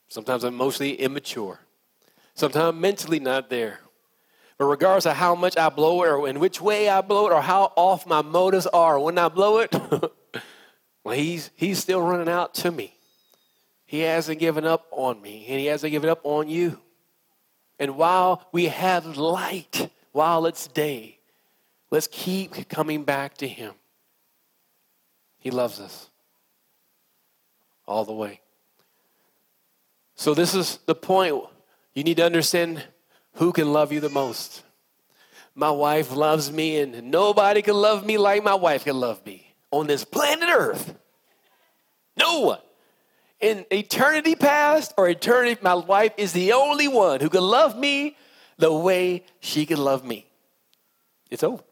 Sometimes 0.08 0.44
I'm 0.44 0.54
emotionally 0.54 0.94
immature. 0.94 1.60
Sometimes 2.34 2.68
I'm 2.68 2.80
mentally 2.80 3.20
not 3.20 3.50
there. 3.50 3.80
But 4.60 4.66
regardless 4.66 5.06
of 5.06 5.16
how 5.16 5.34
much 5.34 5.56
I 5.56 5.70
blow 5.70 6.02
it 6.02 6.08
or 6.08 6.28
in 6.28 6.38
which 6.38 6.60
way 6.60 6.86
I 6.90 7.00
blow 7.00 7.26
it 7.28 7.32
or 7.32 7.40
how 7.40 7.72
off 7.76 8.06
my 8.06 8.20
motives 8.20 8.66
are 8.66 9.00
when 9.00 9.16
I 9.16 9.30
blow 9.30 9.60
it, 9.60 9.72
well, 11.02 11.16
he's, 11.16 11.50
he's 11.56 11.78
still 11.78 12.02
running 12.02 12.28
out 12.28 12.52
to 12.56 12.70
me. 12.70 12.94
He 13.86 14.00
hasn't 14.00 14.38
given 14.38 14.66
up 14.66 14.86
on 14.90 15.22
me, 15.22 15.46
and 15.48 15.58
He 15.58 15.64
hasn't 15.64 15.92
given 15.92 16.10
up 16.10 16.20
on 16.24 16.50
you. 16.50 16.78
And 17.78 17.96
while 17.96 18.46
we 18.52 18.66
have 18.66 19.16
light, 19.16 19.90
while 20.12 20.44
it's 20.44 20.68
day, 20.68 21.20
let's 21.90 22.06
keep 22.12 22.68
coming 22.68 23.04
back 23.04 23.38
to 23.38 23.48
Him. 23.48 23.72
He 25.38 25.50
loves 25.50 25.80
us 25.80 26.10
all 27.86 28.04
the 28.04 28.12
way. 28.12 28.42
So, 30.16 30.34
this 30.34 30.54
is 30.54 30.80
the 30.84 30.94
point. 30.94 31.44
You 31.94 32.04
need 32.04 32.18
to 32.18 32.26
understand 32.26 32.84
who 33.34 33.52
can 33.52 33.72
love 33.72 33.92
you 33.92 34.00
the 34.00 34.08
most. 34.08 34.62
My 35.54 35.70
wife 35.70 36.14
loves 36.14 36.50
me, 36.52 36.78
and 36.80 37.10
nobody 37.10 37.62
can 37.62 37.74
love 37.74 38.04
me 38.04 38.18
like 38.18 38.42
my 38.42 38.54
wife 38.54 38.84
can 38.84 38.98
love 38.98 39.24
me 39.26 39.54
on 39.70 39.86
this 39.86 40.04
planet 40.04 40.48
Earth. 40.52 40.94
No 42.16 42.40
one 42.40 42.60
in 43.40 43.64
eternity 43.70 44.34
past 44.34 44.92
or 44.96 45.08
eternity, 45.08 45.58
my 45.62 45.74
wife 45.74 46.12
is 46.16 46.32
the 46.32 46.52
only 46.52 46.88
one 46.88 47.20
who 47.20 47.28
can 47.28 47.42
love 47.42 47.76
me 47.76 48.16
the 48.58 48.72
way 48.72 49.24
she 49.40 49.64
can 49.64 49.78
love 49.78 50.04
me. 50.04 50.26
It's 51.30 51.42
over. 51.42 51.62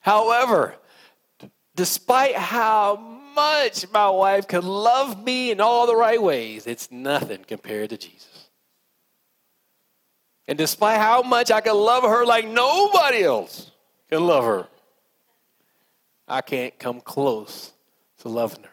However, 0.00 0.74
despite 1.74 2.34
how 2.34 2.96
much 2.96 3.90
my 3.90 4.10
wife 4.10 4.46
can 4.46 4.62
love 4.62 5.22
me 5.24 5.50
in 5.50 5.60
all 5.60 5.86
the 5.86 5.96
right 5.96 6.22
ways, 6.22 6.66
it's 6.66 6.90
nothing 6.90 7.44
compared 7.46 7.90
to 7.90 7.96
Jesus. 7.96 8.28
And 10.48 10.58
despite 10.58 10.98
how 10.98 11.22
much 11.22 11.50
I 11.50 11.60
can 11.60 11.74
love 11.74 12.02
her 12.02 12.26
like 12.26 12.46
nobody 12.46 13.22
else 13.22 13.70
can 14.10 14.26
love 14.26 14.44
her, 14.44 14.66
I 16.26 16.40
can't 16.40 16.78
come 16.78 17.00
close 17.00 17.72
to 18.18 18.28
loving 18.28 18.64
her 18.64 18.70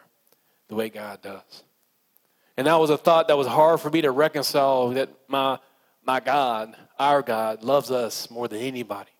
the 0.67 0.75
way 0.75 0.89
God 0.89 1.21
does. 1.21 1.63
And 2.57 2.67
that 2.67 2.75
was 2.75 2.89
a 2.89 2.97
thought 2.97 3.27
that 3.27 3.37
was 3.37 3.47
hard 3.47 3.79
for 3.79 3.89
me 3.89 4.01
to 4.01 4.11
reconcile 4.11 4.89
that 4.89 5.09
my, 5.27 5.59
my 6.05 6.19
God, 6.19 6.75
our 6.97 7.21
God, 7.21 7.63
loves 7.63 7.91
us 7.91 8.29
more 8.29 8.47
than 8.47 8.59
anybody. 8.59 9.11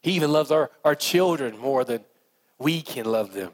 He 0.00 0.12
even 0.12 0.32
loves 0.32 0.50
our, 0.50 0.70
our 0.84 0.94
children 0.94 1.58
more 1.58 1.84
than 1.84 2.00
we 2.58 2.80
can 2.80 3.04
love 3.04 3.32
them. 3.32 3.52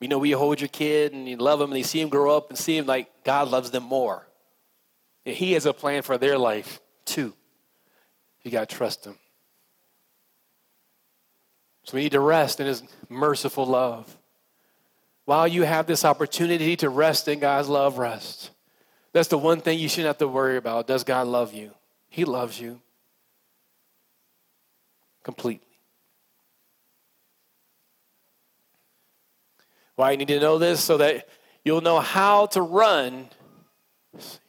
You 0.00 0.08
know, 0.08 0.18
we 0.18 0.32
hold 0.32 0.60
your 0.60 0.68
kid 0.68 1.12
and 1.12 1.28
you 1.28 1.36
love 1.36 1.58
them 1.58 1.70
and 1.70 1.78
you 1.78 1.84
see 1.84 2.00
him 2.00 2.08
grow 2.10 2.36
up 2.36 2.50
and 2.50 2.58
see 2.58 2.76
him 2.76 2.84
like 2.84 3.08
God 3.24 3.48
loves 3.48 3.70
them 3.70 3.84
more. 3.84 4.26
And 5.26 5.34
He 5.34 5.52
has 5.52 5.66
a 5.66 5.72
plan 5.72 6.02
for 6.02 6.18
their 6.18 6.38
life 6.38 6.80
too. 7.04 7.34
You 8.42 8.50
got 8.50 8.68
to 8.68 8.76
trust 8.76 9.04
Him. 9.04 9.16
So 11.84 11.96
we 11.96 12.04
need 12.04 12.12
to 12.12 12.20
rest 12.20 12.60
in 12.60 12.66
His 12.66 12.82
merciful 13.08 13.66
love. 13.66 14.16
While 15.24 15.48
you 15.48 15.62
have 15.62 15.86
this 15.86 16.04
opportunity 16.04 16.76
to 16.76 16.90
rest 16.90 17.28
in 17.28 17.38
God's 17.38 17.68
love, 17.68 17.98
rest. 17.98 18.50
That's 19.12 19.28
the 19.28 19.38
one 19.38 19.60
thing 19.60 19.78
you 19.78 19.88
shouldn't 19.88 20.08
have 20.08 20.18
to 20.18 20.28
worry 20.28 20.56
about. 20.56 20.86
Does 20.86 21.04
God 21.04 21.26
love 21.26 21.54
you? 21.54 21.70
He 22.08 22.24
loves 22.24 22.60
you 22.60 22.80
completely. 25.22 25.66
Why 29.96 30.10
you 30.10 30.16
need 30.16 30.28
to 30.28 30.40
know 30.40 30.58
this? 30.58 30.82
So 30.82 30.98
that 30.98 31.28
you'll 31.64 31.80
know 31.80 32.00
how 32.00 32.46
to 32.46 32.60
run. 32.60 33.28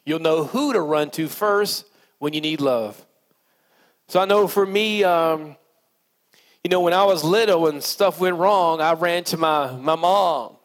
You'll 0.06 0.20
know 0.20 0.44
who 0.44 0.74
to 0.74 0.82
run 0.82 1.10
to 1.12 1.28
first 1.28 1.86
when 2.20 2.34
you 2.34 2.42
need 2.42 2.62
love. 2.62 3.06
So 4.08 4.20
I 4.20 4.26
know 4.26 4.48
for 4.48 4.66
me, 4.66 5.04
um, 5.04 5.56
you 6.64 6.70
know, 6.70 6.82
when 6.82 6.94
I 6.94 7.04
was 7.04 7.24
little 7.24 7.68
and 7.68 7.84
stuff 7.84 8.20
went 8.20 8.38
wrong, 8.38 8.82
I 8.82 8.94
ran 8.94 9.24
to 9.26 9.38
my, 9.38 9.72
my 9.76 9.96
mom 9.96 10.58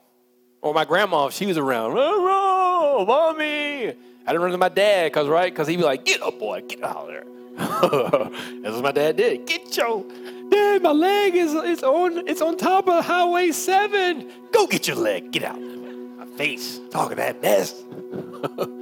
or 0.63 0.75
my 0.75 0.85
grandma 0.85 1.27
if 1.27 1.35
she 1.35 1.47
was 1.47 1.59
around. 1.59 1.95
Oh, 1.97 3.05
mommy. 3.07 3.89
I 3.89 3.95
didn't 4.27 4.43
run 4.43 4.53
to 4.53 4.59
my 4.59 4.69
dad 4.69 5.13
because, 5.13 5.29
right? 5.29 5.53
Because 5.53 5.69
he'd 5.69 5.77
be 5.77 5.83
like, 5.83 6.05
get 6.05 6.23
up, 6.23 6.39
boy, 6.39 6.63
get 6.63 6.83
out 6.83 6.97
of 6.97 7.07
there. 7.09 7.25
That's 8.63 8.75
what 8.75 8.83
my 8.83 8.93
dad 8.93 9.17
did. 9.17 9.47
Get 9.47 9.77
your 9.77 10.05
dad, 10.51 10.83
my 10.83 10.93
leg 10.93 11.35
is, 11.35 11.53
is 11.53 11.83
on 11.83 12.29
it's 12.29 12.41
on 12.41 12.57
top 12.57 12.89
of 12.89 13.05
Highway 13.05 13.51
7. 13.51 14.31
Go 14.53 14.67
get 14.67 14.87
your 14.87 14.97
leg. 14.97 15.33
Get 15.33 15.45
out. 15.45 15.61
My 15.61 16.27
face. 16.37 16.81
Talking 16.91 17.17
that 17.17 17.43
mess. 17.43 17.75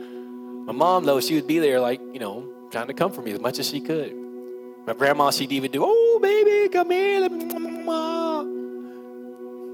my 0.68 0.74
mom, 0.74 1.04
though, 1.04 1.18
she 1.18 1.34
would 1.34 1.46
be 1.46 1.60
there, 1.60 1.80
like, 1.80 1.98
you 2.12 2.18
know, 2.20 2.46
trying 2.70 2.88
to 2.88 2.92
comfort 2.92 3.24
me 3.24 3.32
as 3.32 3.40
much 3.40 3.58
as 3.58 3.70
she 3.70 3.80
could. 3.80 4.14
My 4.86 4.92
grandma, 4.92 5.30
she'd 5.30 5.50
even 5.50 5.70
do, 5.70 5.82
oh, 5.82 6.18
baby, 6.20 6.68
come 6.68 6.90
here. 6.90 7.26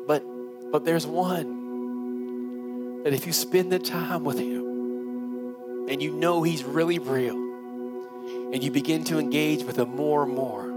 But, 0.07 0.23
but 0.71 0.85
there's 0.85 1.05
one 1.05 3.03
that 3.03 3.13
if 3.13 3.27
you 3.27 3.33
spend 3.33 3.73
the 3.73 3.81
time 3.81 4.23
with 4.23 4.39
him 4.39 5.89
and 5.89 6.01
you 6.01 6.13
know 6.13 6.45
he's 6.45 6.63
really 6.63 7.01
real 7.01 7.35
and 7.35 8.63
you 8.63 8.71
begin 8.71 9.03
to 9.07 9.19
engage 9.19 9.65
with 9.65 9.77
him 9.77 9.97
more 9.97 10.23
and 10.23 10.33
more, 10.33 10.69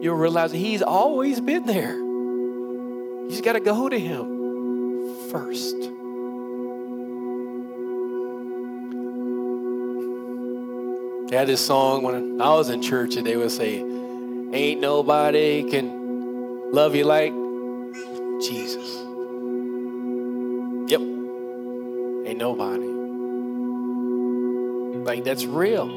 you'll 0.00 0.16
realize 0.16 0.52
he's 0.52 0.80
always 0.80 1.38
been 1.38 1.66
there. 1.66 1.98
You 1.98 3.26
just 3.28 3.44
got 3.44 3.52
to 3.52 3.60
go 3.60 3.90
to 3.90 3.98
him 3.98 5.30
first. 5.30 5.76
They 11.28 11.36
had 11.36 11.48
this 11.48 11.64
song 11.64 12.04
when 12.04 12.40
I 12.40 12.54
was 12.54 12.70
in 12.70 12.80
church, 12.82 13.16
and 13.16 13.26
they 13.26 13.36
would 13.36 13.50
say, 13.50 13.80
Ain't 13.80 14.80
nobody 14.80 15.68
can 15.68 16.70
love 16.70 16.94
you 16.94 17.04
like 17.04 17.32
Jesus. 18.40 19.02
Yep. 20.88 21.00
Ain't 22.28 22.38
nobody. 22.38 22.86
Like, 25.02 25.24
that's 25.24 25.44
real. 25.44 25.90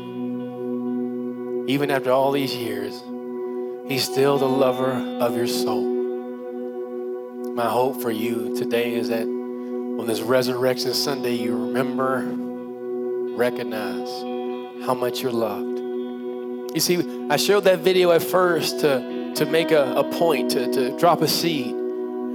Even 1.70 1.92
after 1.92 2.12
all 2.12 2.32
these 2.32 2.56
years, 2.56 3.00
He's 3.88 4.04
still 4.04 4.40
the 4.40 4.50
lover 4.50 4.94
of 4.94 5.36
your 5.36 5.48
soul. 5.48 5.86
My 7.54 7.70
hope 7.70 8.02
for 8.02 8.10
you 8.10 8.58
today 8.58 8.96
is 8.96 9.10
that 9.10 9.24
on 9.24 10.08
this 10.08 10.22
Resurrection 10.22 10.94
Sunday, 10.94 11.34
you 11.34 11.56
remember, 11.56 12.24
recognize 13.36 14.29
how 14.86 14.94
much 14.94 15.22
you're 15.22 15.32
loved. 15.32 15.80
You 16.76 16.80
see, 16.80 17.28
I 17.30 17.38
showed 17.38 17.64
that 17.66 17.80
video 17.80 18.12
at 18.12 18.22
first 18.22 18.82
to, 18.82 19.34
to 19.36 19.46
make 19.46 19.72
a, 19.72 19.94
a 19.94 20.04
point, 20.04 20.52
to, 20.52 20.72
to 20.72 20.98
drop 20.98 21.22
a 21.22 21.28
seed, 21.28 21.76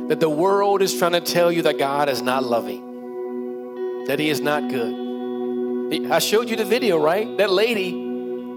that 0.08 0.20
the 0.20 0.28
world 0.28 0.82
is 0.82 0.96
trying 0.98 1.12
to 1.12 1.20
tell 1.20 1.52
you 1.52 1.62
that 1.62 1.78
God 1.78 2.08
is 2.08 2.20
not 2.20 2.42
loving, 2.44 4.04
that 4.06 4.18
He 4.18 4.28
is 4.28 4.40
not 4.40 4.68
good. 4.68 6.10
I 6.10 6.18
showed 6.18 6.48
you 6.48 6.56
the 6.56 6.64
video, 6.64 6.98
right? 6.98 7.36
That 7.38 7.50
lady, 7.50 7.92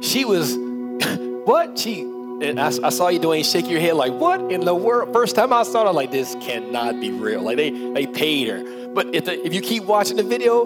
she 0.01 0.25
was, 0.25 0.57
what? 1.45 1.77
She, 1.77 2.01
and 2.01 2.59
I, 2.59 2.67
I, 2.67 2.89
saw 2.89 3.09
you 3.09 3.19
doing 3.19 3.43
shake 3.43 3.67
your 3.67 3.79
head 3.79 3.95
like, 3.95 4.13
what 4.13 4.51
in 4.51 4.61
the 4.61 4.75
world? 4.75 5.13
First 5.13 5.35
time 5.35 5.51
I 5.51 5.63
saw 5.63 5.87
I'm 5.87 5.95
like, 5.95 6.11
this 6.11 6.35
cannot 6.41 6.99
be 6.99 7.11
real. 7.11 7.41
Like 7.41 7.57
they, 7.57 7.69
they 7.69 8.05
paid 8.05 8.47
her. 8.47 8.87
But 8.93 9.13
if, 9.15 9.25
the, 9.25 9.45
if 9.45 9.53
you 9.53 9.61
keep 9.61 9.83
watching 9.83 10.17
the 10.17 10.23
video, 10.23 10.65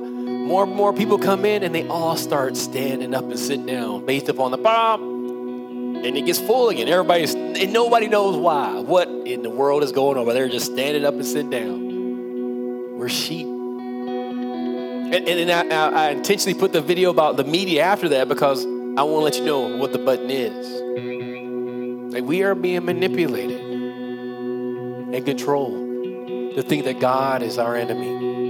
more 0.51 0.65
and 0.65 0.75
more 0.75 0.91
people 0.91 1.17
come 1.17 1.45
in 1.45 1.63
and 1.63 1.73
they 1.73 1.87
all 1.87 2.17
start 2.17 2.57
standing 2.57 3.15
up 3.15 3.23
and 3.23 3.39
sitting 3.39 3.65
down 3.65 4.05
based 4.05 4.27
upon 4.27 4.51
the 4.51 4.57
bomb. 4.57 5.01
And 6.03 6.17
it 6.17 6.25
gets 6.25 6.39
full 6.39 6.67
again. 6.67 6.89
Everybody's, 6.89 7.33
and 7.33 7.71
nobody 7.71 8.09
knows 8.09 8.35
why. 8.35 8.81
What 8.81 9.07
in 9.07 9.43
the 9.43 9.49
world 9.49 9.81
is 9.81 9.93
going 9.93 10.17
on? 10.17 10.25
But 10.25 10.33
they're 10.33 10.49
just 10.49 10.65
standing 10.73 11.05
up 11.05 11.13
and 11.13 11.25
sitting 11.25 11.51
down. 11.51 12.97
We're 12.97 13.07
sheep. 13.07 13.47
And, 13.47 15.15
and 15.15 15.49
I, 15.49 15.61
I, 15.69 16.07
I 16.07 16.09
intentionally 16.09 16.59
put 16.59 16.73
the 16.73 16.81
video 16.81 17.11
about 17.11 17.37
the 17.37 17.45
media 17.45 17.83
after 17.83 18.09
that 18.09 18.27
because 18.27 18.65
I 18.65 19.03
want 19.03 19.21
to 19.21 19.23
let 19.23 19.37
you 19.37 19.45
know 19.45 19.77
what 19.77 19.93
the 19.93 19.99
button 19.99 20.29
is. 20.29 22.13
Like 22.13 22.25
we 22.25 22.43
are 22.43 22.55
being 22.55 22.83
manipulated 22.83 23.61
and 23.61 25.25
controlled 25.25 26.55
to 26.55 26.61
think 26.61 26.83
that 26.83 26.99
God 26.99 27.41
is 27.41 27.57
our 27.57 27.77
enemy, 27.77 28.40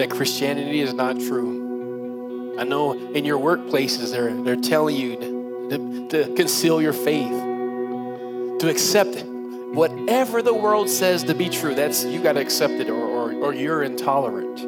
that 0.00 0.10
Christianity 0.10 0.80
is 0.80 0.94
not 0.94 1.20
true. 1.20 2.56
I 2.58 2.64
know 2.64 2.92
in 2.92 3.26
your 3.26 3.38
workplaces 3.38 4.12
they're, 4.12 4.32
they're 4.42 4.56
telling 4.56 4.96
you 4.96 5.16
to, 5.68 6.08
to 6.08 6.34
conceal 6.34 6.80
your 6.80 6.94
faith, 6.94 7.28
to 8.60 8.70
accept 8.70 9.22
whatever 9.74 10.40
the 10.40 10.54
world 10.54 10.88
says 10.88 11.24
to 11.24 11.34
be 11.34 11.50
true. 11.50 11.74
That's 11.74 12.02
you 12.02 12.22
got 12.22 12.32
to 12.32 12.40
accept 12.40 12.72
it, 12.72 12.88
or, 12.88 12.94
or, 12.94 13.34
or 13.34 13.54
you're 13.54 13.82
intolerant. 13.82 14.60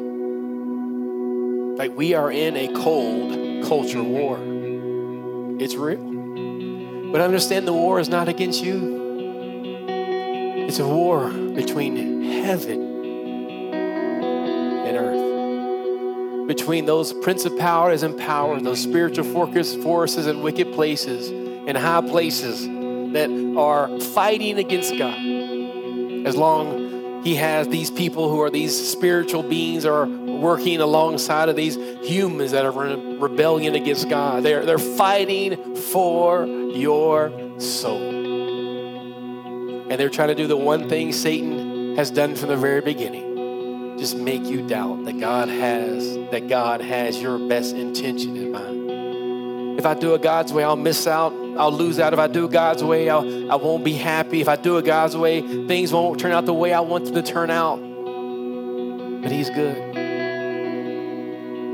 Like 1.79 1.97
we 1.97 2.13
are 2.13 2.31
in 2.31 2.55
a 2.55 2.67
cold 2.83 3.65
culture 3.65 4.03
war. 4.03 4.37
It's 5.59 5.73
real. 5.75 7.11
But 7.11 7.21
understand 7.21 7.67
the 7.67 7.73
war 7.73 7.99
is 7.99 8.07
not 8.07 8.29
against 8.29 8.63
you. 8.63 9.87
It's 10.67 10.77
a 10.77 10.87
war 10.87 11.31
between 11.31 12.21
heaven 12.21 12.92
Between 16.47 16.85
those 16.85 17.13
principalities 17.13 18.03
and 18.03 18.17
powers, 18.17 18.63
those 18.63 18.81
spiritual 18.81 19.23
forces 19.23 20.27
and 20.27 20.43
wicked 20.43 20.73
places 20.73 21.29
and 21.29 21.77
high 21.77 22.01
places 22.01 22.67
that 23.13 23.29
are 23.57 23.99
fighting 23.99 24.57
against 24.57 24.97
God. 24.97 25.17
As 26.25 26.35
long 26.35 27.21
he 27.23 27.35
has 27.35 27.69
these 27.69 27.89
people 27.89 28.29
who 28.29 28.41
are 28.41 28.49
these 28.49 28.89
spiritual 28.89 29.43
beings 29.43 29.85
are 29.85 30.05
working 30.05 30.81
alongside 30.81 31.47
of 31.47 31.55
these 31.55 31.75
humans 32.05 32.51
that 32.51 32.65
are 32.65 32.85
in 32.85 33.21
rebellion 33.21 33.75
against 33.75 34.09
God. 34.09 34.43
They're, 34.43 34.65
they're 34.65 34.77
fighting 34.77 35.75
for 35.75 36.45
your 36.45 37.31
soul. 37.61 38.09
And 39.89 39.97
they're 39.97 40.09
trying 40.09 40.29
to 40.29 40.35
do 40.35 40.47
the 40.47 40.57
one 40.57 40.89
thing 40.89 41.13
Satan 41.13 41.95
has 41.95 42.11
done 42.11 42.35
from 42.35 42.49
the 42.49 42.57
very 42.57 42.81
beginning. 42.81 43.32
Just 43.97 44.17
make 44.17 44.43
you 44.45 44.67
doubt 44.67 45.05
that 45.05 45.19
God 45.19 45.49
has 45.49 46.15
that 46.31 46.47
God 46.47 46.81
has 46.81 47.21
your 47.21 47.37
best 47.37 47.75
intention 47.75 48.35
in 48.35 48.51
mind. 48.51 49.79
If 49.79 49.85
I 49.85 49.93
do 49.93 50.13
it 50.13 50.21
God's 50.21 50.53
way, 50.53 50.63
I'll 50.63 50.75
miss 50.75 51.07
out. 51.07 51.33
I'll 51.57 51.71
lose 51.71 51.99
out. 51.99 52.13
If 52.13 52.19
I 52.19 52.27
do 52.27 52.45
it 52.45 52.51
God's 52.51 52.83
way, 52.83 53.09
I'll, 53.09 53.51
I 53.51 53.55
won't 53.55 53.83
be 53.83 53.93
happy. 53.93 54.41
If 54.41 54.47
I 54.47 54.55
do 54.55 54.77
it 54.77 54.85
God's 54.85 55.17
way, 55.17 55.41
things 55.41 55.91
won't 55.91 56.19
turn 56.19 56.31
out 56.31 56.45
the 56.45 56.53
way 56.53 56.73
I 56.73 56.79
want 56.79 57.05
them 57.05 57.15
to 57.15 57.21
turn 57.21 57.49
out. 57.49 57.77
But 59.21 59.31
He's 59.31 59.49
good. 59.49 59.95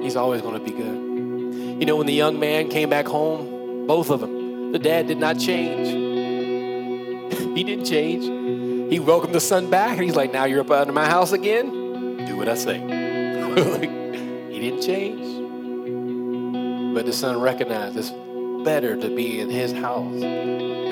He's 0.03 0.15
always 0.15 0.41
going 0.41 0.53
to 0.53 0.59
be 0.59 0.71
good. 0.71 1.79
You 1.79 1.85
know, 1.85 1.95
when 1.95 2.07
the 2.07 2.13
young 2.13 2.39
man 2.39 2.69
came 2.69 2.89
back 2.89 3.05
home, 3.05 3.85
both 3.87 4.09
of 4.09 4.21
them, 4.21 4.71
the 4.71 4.79
dad 4.79 5.07
did 5.07 5.17
not 5.17 5.39
change. 5.39 5.87
he 7.55 7.63
didn't 7.63 7.85
change. 7.85 8.91
He 8.91 8.99
welcomed 8.99 9.35
the 9.35 9.39
son 9.39 9.69
back 9.69 9.91
and 9.91 10.03
he's 10.03 10.15
like, 10.15 10.33
Now 10.33 10.45
you're 10.45 10.61
up 10.61 10.71
under 10.71 10.93
my 10.93 11.05
house 11.05 11.31
again? 11.31 11.78
Do 12.29 12.37
what 12.37 12.47
I 12.47 12.53
say. 12.53 12.79
he 14.51 14.59
didn't 14.59 14.83
change. 14.83 15.25
But 16.93 17.07
the 17.07 17.11
son 17.11 17.41
recognized 17.41 17.97
it's 17.97 18.11
better 18.63 18.95
to 18.95 19.15
be 19.15 19.39
in 19.39 19.49
his 19.49 19.71
house 19.71 20.21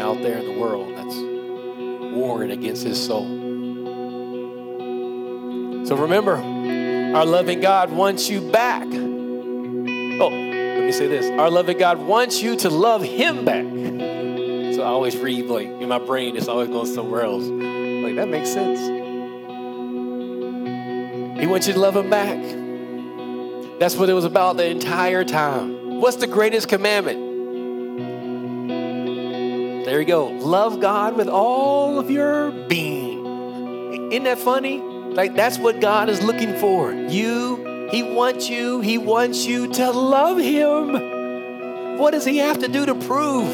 out 0.02 0.20
there 0.24 0.40
in 0.40 0.46
the 0.46 0.60
world 0.60 0.98
that's 0.98 1.16
warring 2.16 2.50
against 2.50 2.84
his 2.84 3.06
soul. 3.06 3.28
So 5.86 5.96
remember, 5.96 6.38
our 7.16 7.24
loving 7.24 7.60
God 7.60 7.92
wants 7.92 8.30
you 8.30 8.42
back. 8.52 8.88
Oh, 8.88 10.30
let 10.30 10.86
me 10.86 10.92
say 10.92 11.08
this. 11.08 11.30
Our 11.40 11.52
loving 11.52 11.78
God 11.78 12.00
wants 12.00 12.42
you 12.42 12.56
to 12.56 12.72
love 12.72 13.04
Him 13.04 13.46
back. 13.46 13.64
So 14.74 14.82
I 14.82 14.88
always 14.88 15.16
read, 15.16 15.46
like, 15.46 15.68
in 15.68 15.88
my 15.88 16.00
brain, 16.00 16.36
it's 16.36 16.48
always 16.48 16.70
going 16.70 16.88
somewhere 16.88 17.22
else. 17.22 17.44
Like, 17.44 18.16
that 18.16 18.28
makes 18.28 18.52
sense. 18.52 18.97
He 21.40 21.46
wants 21.46 21.68
you 21.68 21.74
to 21.74 21.80
love 21.80 21.96
Him 21.96 22.10
back. 22.10 22.38
That's 23.80 23.96
what 23.96 24.10
it 24.10 24.14
was 24.14 24.26
about 24.26 24.58
the 24.58 24.68
entire 24.68 25.24
time. 25.24 26.00
What's 26.00 26.18
the 26.18 26.28
greatest 26.28 26.68
commandment? 26.68 27.28
There 29.86 30.00
you 30.02 30.06
go. 30.06 30.28
Love 30.28 30.82
God 30.82 31.16
with 31.16 31.28
all 31.28 32.00
of 32.00 32.10
your 32.10 32.52
being. 32.52 34.12
Isn't 34.12 34.24
that 34.24 34.40
funny? 34.40 34.80
Like 34.80 35.36
that's 35.36 35.58
what 35.60 35.80
God 35.80 36.10
is 36.10 36.22
looking 36.22 36.58
for. 36.58 36.92
You, 36.92 37.88
He 37.92 38.04
wants 38.04 38.50
you, 38.50 38.82
He 38.82 38.98
wants 38.98 39.46
you 39.46 39.72
to 39.74 39.92
love 39.92 40.38
Him. 40.40 41.98
What 42.00 42.12
does 42.12 42.26
He 42.26 42.38
have 42.38 42.60
to 42.60 42.68
do 42.68 42.86
to 42.86 42.96
prove? 42.96 43.50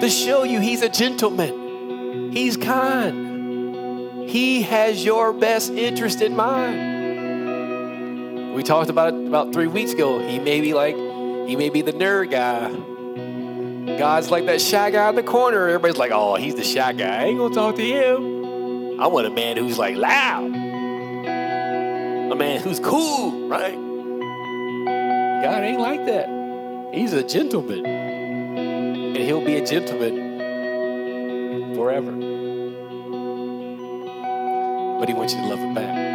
To 0.00 0.08
show 0.10 0.44
you 0.44 0.60
He's 0.60 0.82
a 0.82 0.88
gentleman. 0.88 2.30
He's 2.32 2.56
kind. 2.56 4.28
He 4.28 4.62
has 4.62 5.04
your 5.04 5.32
best 5.32 5.72
interest 5.72 6.20
in 6.20 6.36
mind. 6.36 6.95
We 8.56 8.62
talked 8.62 8.88
about 8.88 9.12
it 9.12 9.26
about 9.26 9.52
three 9.52 9.66
weeks 9.66 9.92
ago. 9.92 10.18
He 10.18 10.38
may 10.38 10.62
be 10.62 10.72
like, 10.72 10.96
he 10.96 11.56
may 11.56 11.68
be 11.68 11.82
the 11.82 11.92
nerd 11.92 12.30
guy. 12.30 12.70
God's 13.98 14.30
like 14.30 14.46
that 14.46 14.62
shy 14.62 14.90
guy 14.90 15.10
in 15.10 15.14
the 15.14 15.22
corner. 15.22 15.68
Everybody's 15.68 15.98
like, 15.98 16.10
oh, 16.10 16.36
he's 16.36 16.54
the 16.54 16.64
shy 16.64 16.94
guy. 16.94 17.20
I 17.20 17.24
ain't 17.24 17.36
gonna 17.36 17.54
talk 17.54 17.76
to 17.76 17.84
him. 17.84 18.98
I 18.98 19.08
want 19.08 19.26
a 19.26 19.30
man 19.30 19.58
who's 19.58 19.76
like 19.76 19.94
loud. 19.96 20.46
A 20.46 22.34
man 22.34 22.62
who's 22.62 22.80
cool, 22.80 23.46
right? 23.46 23.74
God 25.44 25.62
ain't 25.62 25.80
like 25.82 26.06
that. 26.06 26.94
He's 26.94 27.12
a 27.12 27.22
gentleman. 27.22 27.84
And 27.84 29.18
he'll 29.18 29.44
be 29.44 29.56
a 29.56 29.66
gentleman 29.66 30.14
forever. 31.74 32.10
But 34.98 35.10
he 35.10 35.14
wants 35.14 35.34
you 35.34 35.42
to 35.42 35.46
love 35.46 35.58
him 35.58 35.74
back. 35.74 36.06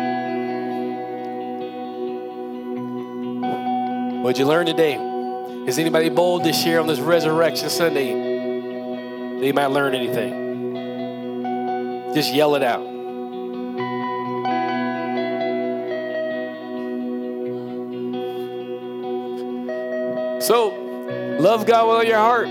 What'd 4.21 4.37
you 4.37 4.45
learn 4.45 4.67
today? 4.67 4.93
Is 5.65 5.79
anybody 5.79 6.09
bold 6.09 6.43
to 6.43 6.53
share 6.53 6.79
on 6.79 6.85
this 6.85 6.99
Resurrection 6.99 7.71
Sunday? 7.71 8.13
They 9.39 9.51
might 9.51 9.71
learn 9.71 9.95
anything. 9.95 10.73
Just 12.13 12.31
yell 12.31 12.53
it 12.53 12.61
out. 12.61 12.83
So, 20.43 20.69
love 21.39 21.65
God 21.65 21.87
with 21.87 21.95
all 21.95 22.03
your 22.03 22.17
heart. 22.17 22.47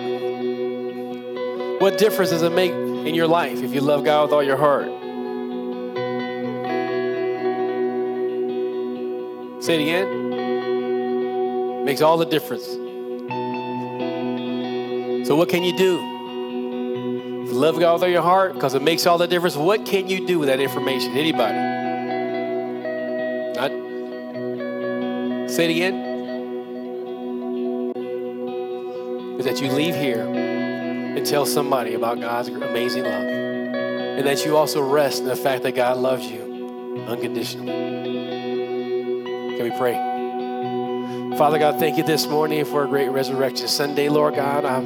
What 1.80 1.98
difference 1.98 2.30
does 2.30 2.42
it 2.42 2.50
make 2.50 2.72
in 2.72 3.14
your 3.14 3.28
life 3.28 3.62
if 3.62 3.72
you 3.72 3.80
love 3.80 4.02
God 4.04 4.24
with 4.24 4.32
all 4.32 4.42
your 4.42 4.56
heart? 4.56 4.88
Say 9.62 9.76
it 9.76 9.82
again. 9.82 10.29
Makes 11.90 12.02
all 12.02 12.18
the 12.18 12.24
difference. 12.24 12.66
So, 15.26 15.34
what 15.34 15.48
can 15.48 15.64
you 15.64 15.76
do? 15.76 15.98
Love 17.52 17.80
God 17.80 18.00
with 18.00 18.10
your 18.12 18.22
heart, 18.22 18.54
because 18.54 18.74
it 18.74 18.82
makes 18.82 19.06
all 19.06 19.18
the 19.18 19.26
difference, 19.26 19.56
what 19.56 19.84
can 19.84 20.06
you 20.06 20.24
do 20.24 20.38
with 20.38 20.46
that 20.46 20.60
information? 20.60 21.10
Anybody? 21.16 21.56
Not. 23.56 23.72
Say 25.50 25.64
it 25.64 25.70
again. 25.72 25.94
Is 29.40 29.44
that 29.46 29.60
you 29.60 29.72
leave 29.72 29.96
here 29.96 30.22
and 30.22 31.26
tell 31.26 31.44
somebody 31.44 31.94
about 31.94 32.20
God's 32.20 32.50
amazing 32.50 33.02
love. 33.02 33.24
And 33.24 34.24
that 34.28 34.46
you 34.46 34.56
also 34.56 34.80
rest 34.80 35.22
in 35.22 35.26
the 35.26 35.34
fact 35.34 35.64
that 35.64 35.74
God 35.74 35.96
loves 35.96 36.24
you 36.24 37.04
unconditionally. 37.08 37.72
Can 39.56 39.64
we 39.64 39.76
pray? 39.76 40.09
Father 41.40 41.58
God, 41.58 41.78
thank 41.78 41.96
you 41.96 42.04
this 42.04 42.26
morning 42.26 42.66
for 42.66 42.84
a 42.84 42.86
great 42.86 43.08
resurrection 43.08 43.66
Sunday, 43.66 44.10
Lord 44.10 44.34
God. 44.34 44.66
I 44.66 44.82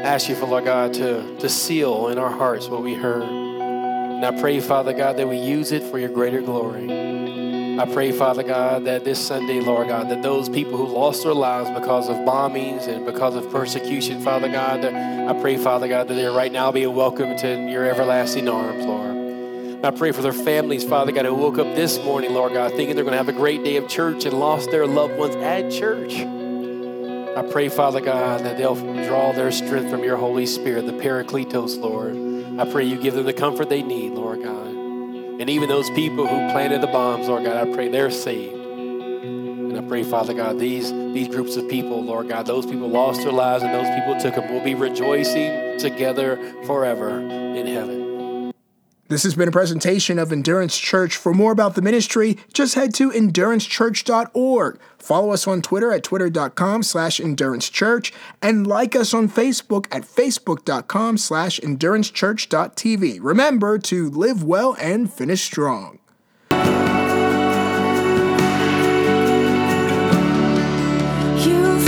ask 0.00 0.26
you 0.26 0.34
for, 0.34 0.46
Lord 0.46 0.64
God, 0.64 0.94
to, 0.94 1.36
to 1.36 1.50
seal 1.50 2.08
in 2.08 2.16
our 2.16 2.30
hearts 2.30 2.66
what 2.66 2.82
we 2.82 2.94
heard. 2.94 3.24
And 3.24 4.24
I 4.24 4.40
pray, 4.40 4.58
Father 4.60 4.94
God, 4.94 5.18
that 5.18 5.28
we 5.28 5.36
use 5.36 5.70
it 5.70 5.82
for 5.82 5.98
your 5.98 6.08
greater 6.08 6.40
glory. 6.40 7.78
I 7.78 7.84
pray, 7.92 8.10
Father 8.10 8.42
God, 8.42 8.86
that 8.86 9.04
this 9.04 9.20
Sunday, 9.20 9.60
Lord 9.60 9.88
God, 9.88 10.08
that 10.08 10.22
those 10.22 10.48
people 10.48 10.78
who 10.78 10.86
lost 10.86 11.24
their 11.24 11.34
lives 11.34 11.68
because 11.68 12.08
of 12.08 12.16
bombings 12.16 12.88
and 12.88 13.04
because 13.04 13.36
of 13.36 13.50
persecution, 13.50 14.22
Father 14.22 14.50
God, 14.50 14.86
I 14.86 15.38
pray, 15.42 15.58
Father 15.58 15.88
God, 15.88 16.08
that 16.08 16.14
they're 16.14 16.32
right 16.32 16.52
now 16.52 16.72
being 16.72 16.94
welcomed 16.94 17.38
to 17.40 17.70
your 17.70 17.84
everlasting 17.84 18.48
arms, 18.48 18.86
Lord. 18.86 19.11
I 19.84 19.90
pray 19.90 20.12
for 20.12 20.22
their 20.22 20.32
families, 20.32 20.84
Father 20.84 21.10
God, 21.10 21.24
who 21.24 21.34
woke 21.34 21.58
up 21.58 21.74
this 21.74 21.98
morning, 22.04 22.32
Lord 22.32 22.52
God, 22.52 22.70
thinking 22.70 22.94
they're 22.94 23.04
going 23.04 23.14
to 23.14 23.18
have 23.18 23.28
a 23.28 23.32
great 23.32 23.64
day 23.64 23.74
of 23.74 23.88
church 23.88 24.24
and 24.24 24.38
lost 24.38 24.70
their 24.70 24.86
loved 24.86 25.16
ones 25.16 25.34
at 25.34 25.72
church. 25.72 26.14
I 26.14 27.42
pray, 27.50 27.68
Father 27.68 28.00
God, 28.00 28.44
that 28.44 28.58
they'll 28.58 28.76
draw 28.76 29.32
their 29.32 29.50
strength 29.50 29.90
from 29.90 30.04
your 30.04 30.16
Holy 30.16 30.46
Spirit, 30.46 30.86
the 30.86 30.92
Paracletos, 30.92 31.80
Lord. 31.80 32.14
I 32.60 32.70
pray 32.70 32.84
you 32.84 32.96
give 32.96 33.14
them 33.14 33.26
the 33.26 33.32
comfort 33.32 33.70
they 33.70 33.82
need, 33.82 34.12
Lord 34.12 34.44
God. 34.44 34.68
And 34.68 35.50
even 35.50 35.68
those 35.68 35.90
people 35.90 36.28
who 36.28 36.52
planted 36.52 36.80
the 36.80 36.86
bombs, 36.86 37.26
Lord 37.26 37.44
God, 37.44 37.56
I 37.56 37.74
pray 37.74 37.88
they're 37.88 38.12
saved. 38.12 38.54
And 38.54 39.76
I 39.76 39.80
pray, 39.80 40.04
Father 40.04 40.32
God, 40.32 40.60
these, 40.60 40.92
these 40.92 41.26
groups 41.26 41.56
of 41.56 41.68
people, 41.68 42.04
Lord 42.04 42.28
God, 42.28 42.46
those 42.46 42.66
people 42.66 42.88
lost 42.88 43.22
their 43.22 43.32
lives 43.32 43.64
and 43.64 43.74
those 43.74 43.92
people 43.96 44.20
took 44.20 44.36
them, 44.36 44.54
will 44.54 44.62
be 44.62 44.76
rejoicing 44.76 45.76
together 45.80 46.36
forever 46.66 47.18
in 47.18 47.66
heaven. 47.66 48.01
This 49.12 49.24
has 49.24 49.34
been 49.34 49.48
a 49.48 49.52
presentation 49.52 50.18
of 50.18 50.32
Endurance 50.32 50.78
Church. 50.78 51.18
For 51.18 51.34
more 51.34 51.52
about 51.52 51.74
the 51.74 51.82
ministry, 51.82 52.38
just 52.54 52.76
head 52.76 52.94
to 52.94 53.10
endurancechurch.org. 53.10 54.78
Follow 54.98 55.32
us 55.32 55.46
on 55.46 55.60
Twitter 55.60 55.92
at 55.92 56.02
twitter.com 56.02 56.82
slash 56.82 57.20
endurancechurch 57.20 58.10
and 58.40 58.66
like 58.66 58.96
us 58.96 59.12
on 59.12 59.28
Facebook 59.28 59.84
at 59.92 60.04
facebook.com 60.04 61.18
slash 61.18 61.60
endurancechurch.tv. 61.60 63.18
Remember 63.20 63.78
to 63.80 64.08
live 64.08 64.42
well 64.42 64.74
and 64.80 65.12
finish 65.12 65.42
strong. 65.42 65.98
You 66.50 66.56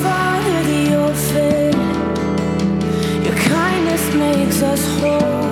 father 0.03 0.63
the 0.65 1.01
orphan. 1.01 1.73
Your 3.25 3.37
kindness 3.37 4.15
makes 4.15 4.61
us 4.61 5.01
whole. 5.01 5.44